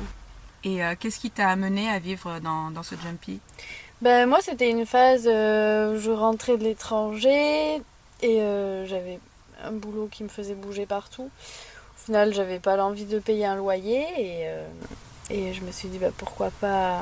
[0.64, 3.40] Et euh, qu'est-ce qui t'a amené à vivre dans, dans ce jumpy
[4.02, 7.76] Ben, moi, c'était une phase euh, où je rentrais de l'étranger
[8.22, 9.18] et euh, j'avais
[9.64, 11.30] un boulot qui me faisait bouger partout.
[11.30, 14.66] Au final, j'avais pas l'envie de payer un loyer et, euh,
[15.28, 17.00] et je me suis dit bah, pourquoi pas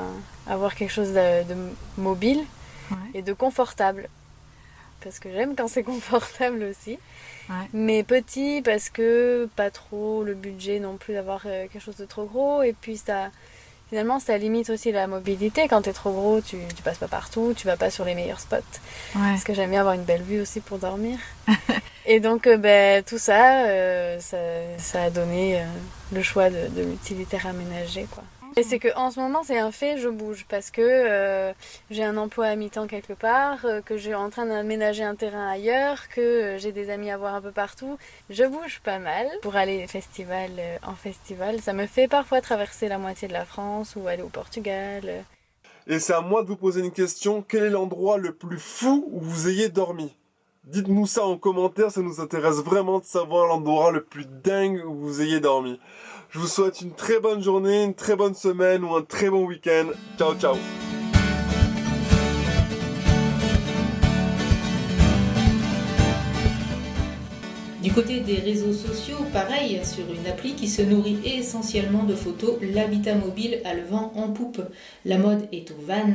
[0.49, 1.57] avoir quelque chose de, de
[1.97, 2.45] mobile
[2.91, 2.97] Ouais.
[3.15, 4.09] et de confortable.
[5.03, 6.99] Parce que j'aime quand c'est confortable aussi.
[7.49, 7.67] Ouais.
[7.73, 12.05] Mais petit parce que pas trop le budget non plus d'avoir euh, quelque chose de
[12.05, 12.63] trop gros.
[12.63, 13.31] Et puis ça,
[13.89, 15.67] finalement, ça limite aussi la mobilité.
[15.69, 18.41] Quand t'es trop gros, tu, tu passes pas partout, tu vas pas sur les meilleurs
[18.41, 18.57] spots.
[19.15, 19.31] Ouais.
[19.31, 21.19] Parce que j'aime bien avoir une belle vue aussi pour dormir.
[22.07, 24.37] et donc, euh, ben, tout ça, euh, ça,
[24.79, 25.65] ça a donné euh,
[26.13, 28.07] le choix de, de l'utilitaire aménagé.
[28.11, 28.25] Quoi.
[28.57, 31.53] Et c'est que en ce moment, c'est un fait, je bouge parce que euh,
[31.91, 35.15] j'ai un emploi à mi-temps quelque part, euh, que je suis en train d'aménager un
[35.15, 37.99] terrain ailleurs, que euh, j'ai des amis à voir un peu partout.
[38.31, 40.51] Je bouge pas mal pour aller festival
[40.83, 41.61] en festival.
[41.61, 45.25] Ça me fait parfois traverser la moitié de la France ou aller au Portugal.
[45.87, 47.45] Et c'est à moi de vous poser une question.
[47.47, 50.15] Quel est l'endroit le plus fou où vous ayez dormi?
[50.65, 54.95] Dites-nous ça en commentaire, ça nous intéresse vraiment de savoir l'endroit le plus dingue où
[54.95, 55.81] vous ayez dormi.
[56.31, 59.47] Je vous souhaite une très bonne journée, une très bonne semaine ou un très bon
[59.47, 59.87] week-end.
[60.19, 60.57] Ciao ciao
[67.83, 72.57] Du côté des réseaux sociaux, pareil, sur une appli qui se nourrit essentiellement de photos,
[72.61, 74.61] l'habitat mobile a le vent en poupe.
[75.07, 76.13] La mode est au van.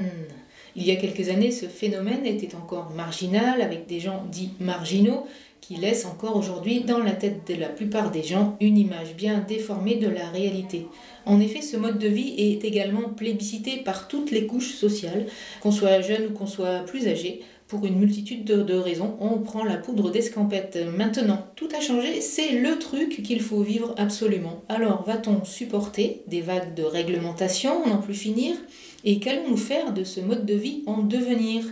[0.76, 5.28] Il y a quelques années, ce phénomène était encore marginal, avec des gens dits marginaux,
[5.62, 9.40] qui laissent encore aujourd'hui dans la tête de la plupart des gens une image bien
[9.48, 10.88] déformée de la réalité.
[11.26, 15.28] En effet, ce mode de vie est également plébiscité par toutes les couches sociales,
[15.62, 17.44] qu'on soit jeune ou qu'on soit plus âgé.
[17.70, 20.78] Pour une multitude de, raisons, on prend la poudre d'escampette.
[20.98, 24.64] Maintenant, tout a changé, c'est le truc qu'il faut vivre absolument.
[24.68, 28.56] Alors, va-t-on supporter des vagues de réglementation, n'en plus finir?
[29.04, 31.64] Et qu'allons-nous faire de ce mode de vie en devenir?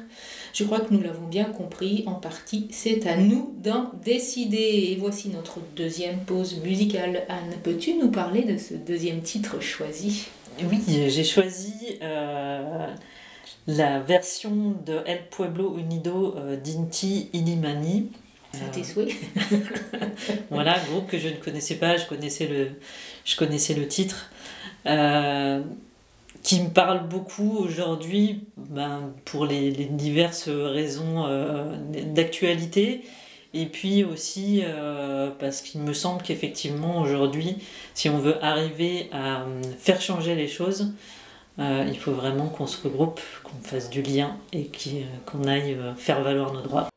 [0.54, 4.90] Je crois que nous l'avons bien compris, en partie, c'est à nous d'en décider.
[4.92, 7.24] Et voici notre deuxième pause musicale.
[7.30, 10.28] Anne, peux-tu nous parler de ce deuxième titre choisi?
[10.70, 12.88] Oui, j'ai choisi euh,
[13.68, 18.12] la version de El Pueblo Unido euh, d'Inti Inimani.
[18.54, 19.16] À tes souhaits.
[20.50, 22.72] voilà, groupe que je ne connaissais pas, je connaissais le,
[23.24, 24.30] je connaissais le titre.
[24.88, 25.62] Euh,
[26.44, 31.76] qui me parle beaucoup aujourd'hui ben, pour les, diverses raisons euh,
[32.06, 33.02] d'actualité.
[33.54, 37.58] Et puis aussi euh, parce qu'il me semble qu'effectivement aujourd'hui
[37.94, 40.94] si on veut arriver à euh, faire changer les choses
[41.60, 44.72] il faut vraiment qu'on se regroupe qu'on fasse du lien et
[45.28, 46.88] qu'on aille faire valoir nos droits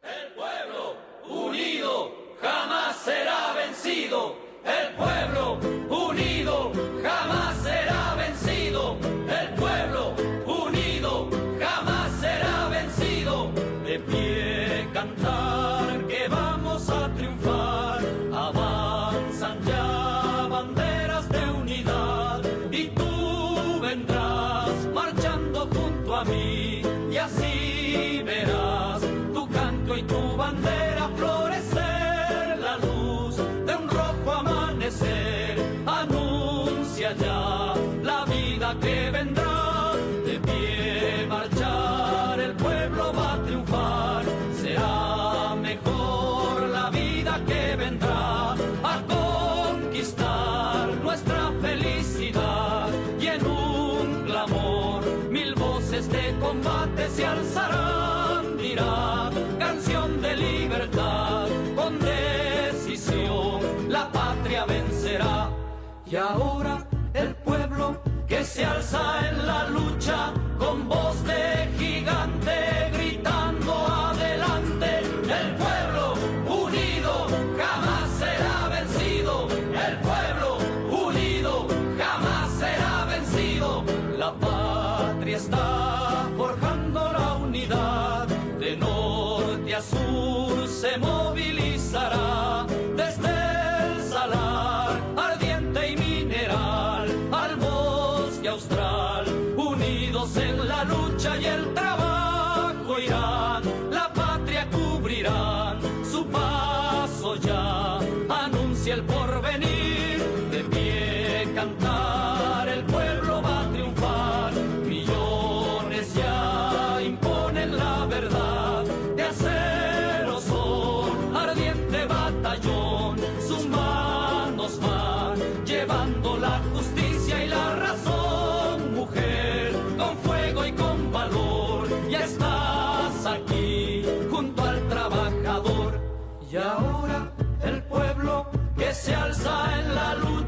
[66.15, 72.84] y ahora el pueblo que se alza en la lucha con voz de gigante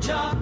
[0.06, 0.35] la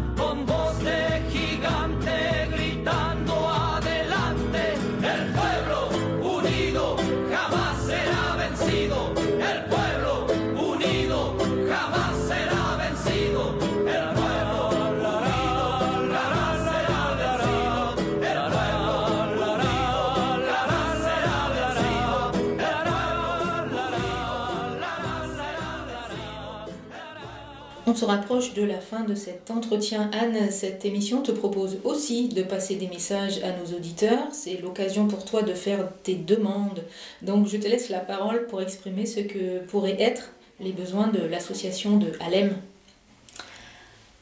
[27.94, 30.10] On se rapproche de la fin de cet entretien.
[30.12, 34.26] Anne, cette émission te propose aussi de passer des messages à nos auditeurs.
[34.32, 36.82] C'est l'occasion pour toi de faire tes demandes.
[37.22, 41.20] Donc je te laisse la parole pour exprimer ce que pourraient être les besoins de
[41.20, 42.56] l'association de Alem.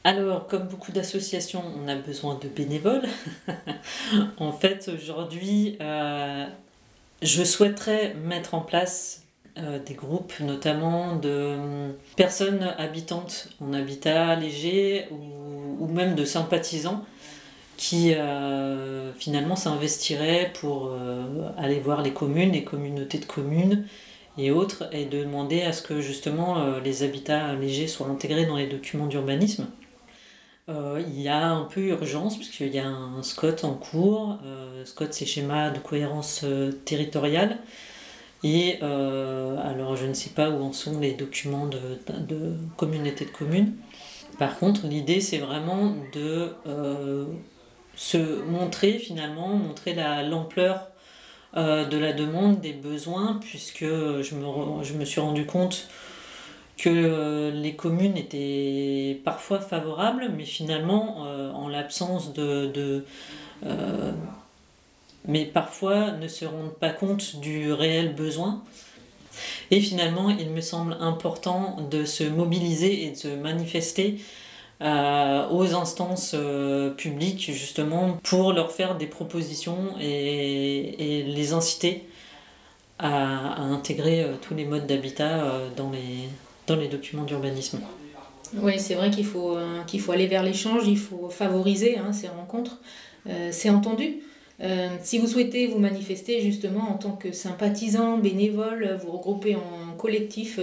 [0.03, 3.09] Alors, comme beaucoup d'associations, on a besoin de bénévoles.
[4.37, 6.45] en fait, aujourd'hui, euh,
[7.23, 9.22] je souhaiterais mettre en place
[9.59, 16.25] euh, des groupes, notamment de euh, personnes habitantes en habitat léger ou, ou même de
[16.25, 17.05] sympathisants
[17.77, 23.85] qui euh, finalement s'investiraient pour euh, aller voir les communes, les communautés de communes
[24.39, 28.65] et autres, et demander à ce que justement les habitats légers soient intégrés dans les
[28.65, 29.67] documents d'urbanisme.
[30.67, 34.39] Il y a un peu urgence puisqu'il y a un SCOT en cours.
[34.45, 36.43] Euh, SCOT, c'est schéma de cohérence
[36.85, 37.59] territoriale.
[38.43, 41.79] Et euh, alors, je ne sais pas où en sont les documents de,
[42.27, 43.73] de communauté de communes.
[44.39, 47.25] Par contre, l'idée, c'est vraiment de euh,
[47.95, 50.89] se montrer finalement, montrer la- l'ampleur
[51.57, 55.87] euh, de la demande, des besoins, puisque je me, je me suis rendu compte
[56.77, 61.19] que les communes étaient parfois favorables, mais finalement,
[61.55, 62.67] en l'absence de...
[62.67, 63.05] de,
[65.25, 68.63] mais parfois ne se rendent pas compte du réel besoin.
[69.71, 74.19] Et finalement, il me semble important de se mobiliser et de se manifester
[74.81, 82.05] euh, aux instances euh, publiques justement pour leur faire des propositions et, les inciter
[82.99, 85.45] à, intégrer euh, tous les modes d'habitat
[85.77, 86.27] dans, les,
[86.67, 87.79] dans les documents d'urbanisme.
[88.55, 89.57] Oui, c'est vrai qu'il faut,
[89.99, 92.79] faut aller vers l'échange, il faut favoriser hein, ces rencontres.
[93.51, 94.21] C'est entendu.
[94.63, 99.93] Euh, si vous souhaitez vous manifester justement en tant que sympathisant, bénévole, vous regrouper en
[99.97, 100.59] collectif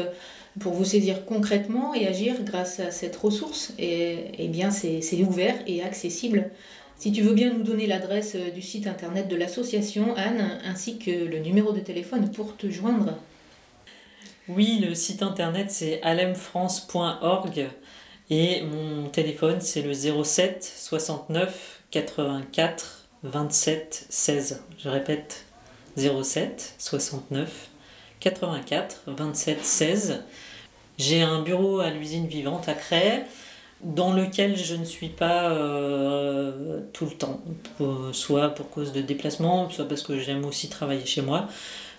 [0.59, 5.55] pour vous saisir concrètement et agir grâce à cette ressource, et, eh bien c'est ouvert
[5.67, 6.51] et accessible.
[6.97, 11.11] Si tu veux bien nous donner l'adresse du site internet de l'association, Anne, ainsi que
[11.11, 13.17] le numéro de téléphone pour te joindre.
[14.49, 17.69] Oui, le site internet c'est alemfrance.org
[18.31, 24.63] et mon téléphone c'est le 07 69 84 27 16.
[24.79, 25.45] Je répète
[25.97, 27.69] 07 69
[28.21, 30.23] 84 27 16.
[30.99, 33.23] J'ai un bureau à l'usine vivante à Cré
[33.83, 37.41] dans lequel je ne suis pas euh, tout le temps,
[38.13, 41.49] soit pour cause de déplacement, soit parce que j'aime aussi travailler chez moi.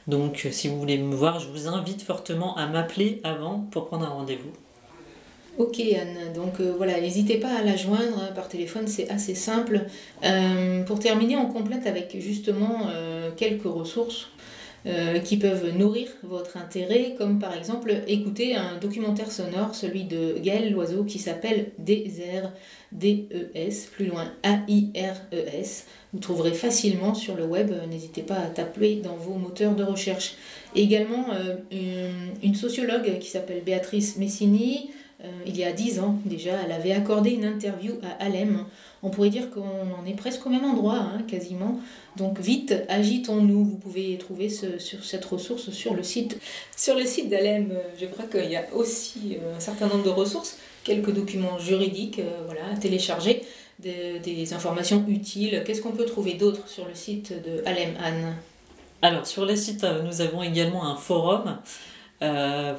[0.07, 3.87] Donc euh, si vous voulez me voir, je vous invite fortement à m'appeler avant pour
[3.87, 4.51] prendre un rendez-vous.
[5.57, 9.35] Ok Anne, donc euh, voilà, n'hésitez pas à la joindre hein, par téléphone, c'est assez
[9.35, 9.81] simple.
[10.23, 14.29] Euh, pour terminer, on complète avec justement euh, quelques ressources
[15.25, 20.73] qui peuvent nourrir votre intérêt, comme par exemple écouter un documentaire sonore, celui de Gaël
[20.73, 22.51] Loiseau qui s'appelle Désert,
[22.91, 25.85] D-E-S, plus loin A-I-R-E-S.
[26.13, 30.33] Vous trouverez facilement sur le web, n'hésitez pas à taper dans vos moteurs de recherche.
[30.75, 31.27] Également
[32.41, 34.89] une, sociologue qui s'appelle Béatrice Messini,
[35.45, 38.65] il y a dix ans déjà, elle avait accordé une interview à Alem.
[39.03, 41.79] On pourrait dire qu'on en est presque au même endroit, hein, quasiment.
[42.17, 43.63] Donc vite, agitons-nous.
[43.65, 46.39] Vous pouvez trouver ce- sur cette ressource sur le site.
[46.77, 50.03] Sur le site d'Alem, euh, je crois qu'il y a aussi euh, un certain nombre
[50.03, 53.41] de ressources, quelques documents juridiques euh, voilà, à télécharger,
[53.79, 55.63] des, des informations utiles.
[55.65, 58.35] Qu'est-ce qu'on peut trouver d'autre sur le site de Alem Anne?
[59.01, 61.51] Alors sur le site, euh, nous avons également un forum, euh,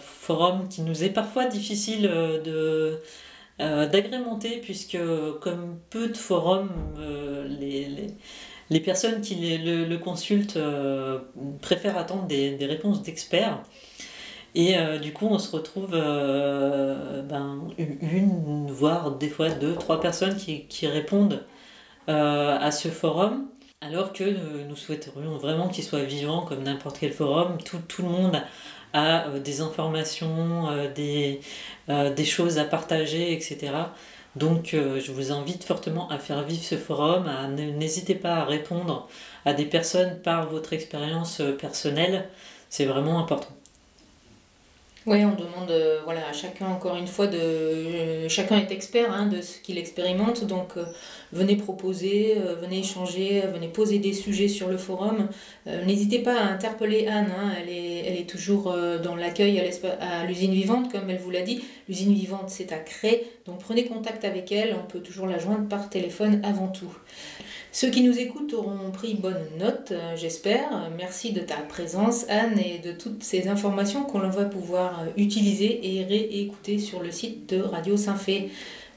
[0.01, 3.01] forum qui nous est parfois difficile euh, de
[3.61, 4.99] euh, d'agrémenter puisque
[5.41, 8.07] comme peu de forums, euh, les, les,
[8.71, 11.19] les personnes qui le, consultent euh,
[11.61, 13.63] préfèrent attendre des, des réponses d'experts.
[14.55, 20.01] Et euh, du coup, on se retrouve euh, ben, une, voire des fois deux, trois
[20.01, 21.43] personnes qui, qui répondent
[22.09, 23.47] euh, à ce forum,
[23.83, 24.25] alors que
[24.69, 27.59] nous souhaiterions vraiment qu'il soit vivant comme n'importe quel forum.
[27.59, 28.43] Tout, le monde
[28.93, 31.41] a euh, des informations, euh, des,
[31.89, 33.73] euh, des choses à partager, etc.
[34.37, 39.07] Donc je vous invite fortement à faire vivre ce forum, n'hésitez pas à répondre
[39.45, 42.31] à des personnes par votre expérience personnelle,
[42.71, 43.51] c'est vraiment important.
[45.05, 49.13] Oui, on demande euh, voilà, à chacun, encore une fois, de, euh, chacun est expert
[49.13, 50.85] hein, de ce qu'il expérimente, donc euh,
[51.33, 55.29] venez proposer, venez échanger, venez poser des sujets sur le forum.
[55.67, 59.61] N'hésitez pas à interpeller Anne, hein, elle, est, elle est toujours dans l'accueil
[60.01, 61.65] à l'usine vivante, comme elle vous l'a dit.
[61.89, 65.69] L'usine vivante, c'est à Cré, donc prenez contact avec elle, on peut toujours la joindre
[65.69, 66.93] par téléphone avant tout.
[67.75, 70.91] Ceux qui nous écoutent auront pris bonne note, euh, j'espère.
[70.99, 75.81] Merci de ta présence, Anne, et de toutes ces informations qu'on va pouvoir euh, utiliser
[75.83, 78.51] et réécouter sur le site de Radio Saint-Fé.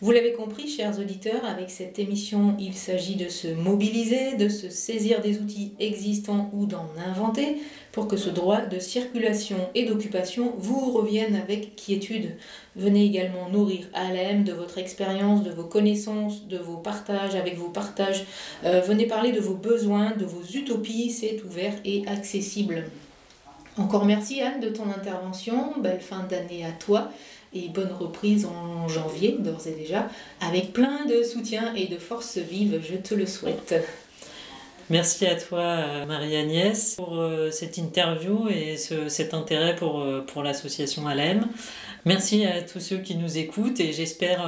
[0.06, 4.70] Vous l'avez compris, chers auditeurs, avec cette émission, il s'agit de se mobiliser, de se
[4.70, 7.58] saisir des outils existants ou d'en inventer
[7.92, 12.36] pour que ce droit de circulation et d'occupation vous revienne avec quiétude.
[12.76, 17.70] Venez également nourrir ALM de votre expérience, de vos connaissances, de vos partages, avec vos
[17.70, 18.26] partages.
[18.64, 22.84] Euh, venez parler de vos besoins, de vos utopies, c'est ouvert et accessible.
[23.78, 27.10] Encore merci Anne de ton intervention, belle fin d'année à toi
[27.56, 30.10] et bonne reprise en janvier d'ores et déjà,
[30.42, 33.74] avec plein de soutien et de force vive, je te le souhaite.
[34.92, 40.22] Merci à toi euh, Marie-Agnès pour euh, cette interview et ce- cet intérêt pour, euh,
[40.22, 41.48] pour l'association ALEM.
[42.06, 44.48] Merci à tous ceux qui nous écoutent et j'espère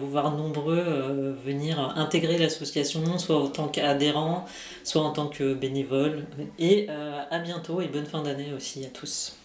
[0.00, 4.46] vous voir nombreux venir intégrer l'association, soit en tant qu'adhérent,
[4.84, 6.24] soit en tant que bénévole.
[6.58, 6.88] Et
[7.30, 9.36] à bientôt et bonne fin d'année aussi à tous.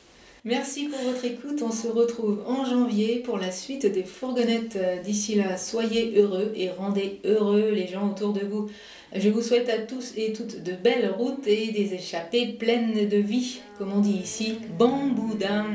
[0.46, 4.80] Merci pour votre écoute, on se retrouve en janvier pour la suite des fourgonnettes.
[5.04, 8.70] D'ici là, soyez heureux et rendez heureux les gens autour de vous.
[9.14, 13.18] Je vous souhaite à tous et toutes de belles routes et des échappées pleines de
[13.18, 15.66] vie, comme on dit ici, bon boudin.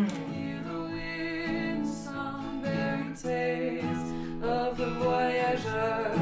[2.63, 6.14] bearing tales of the voyageur.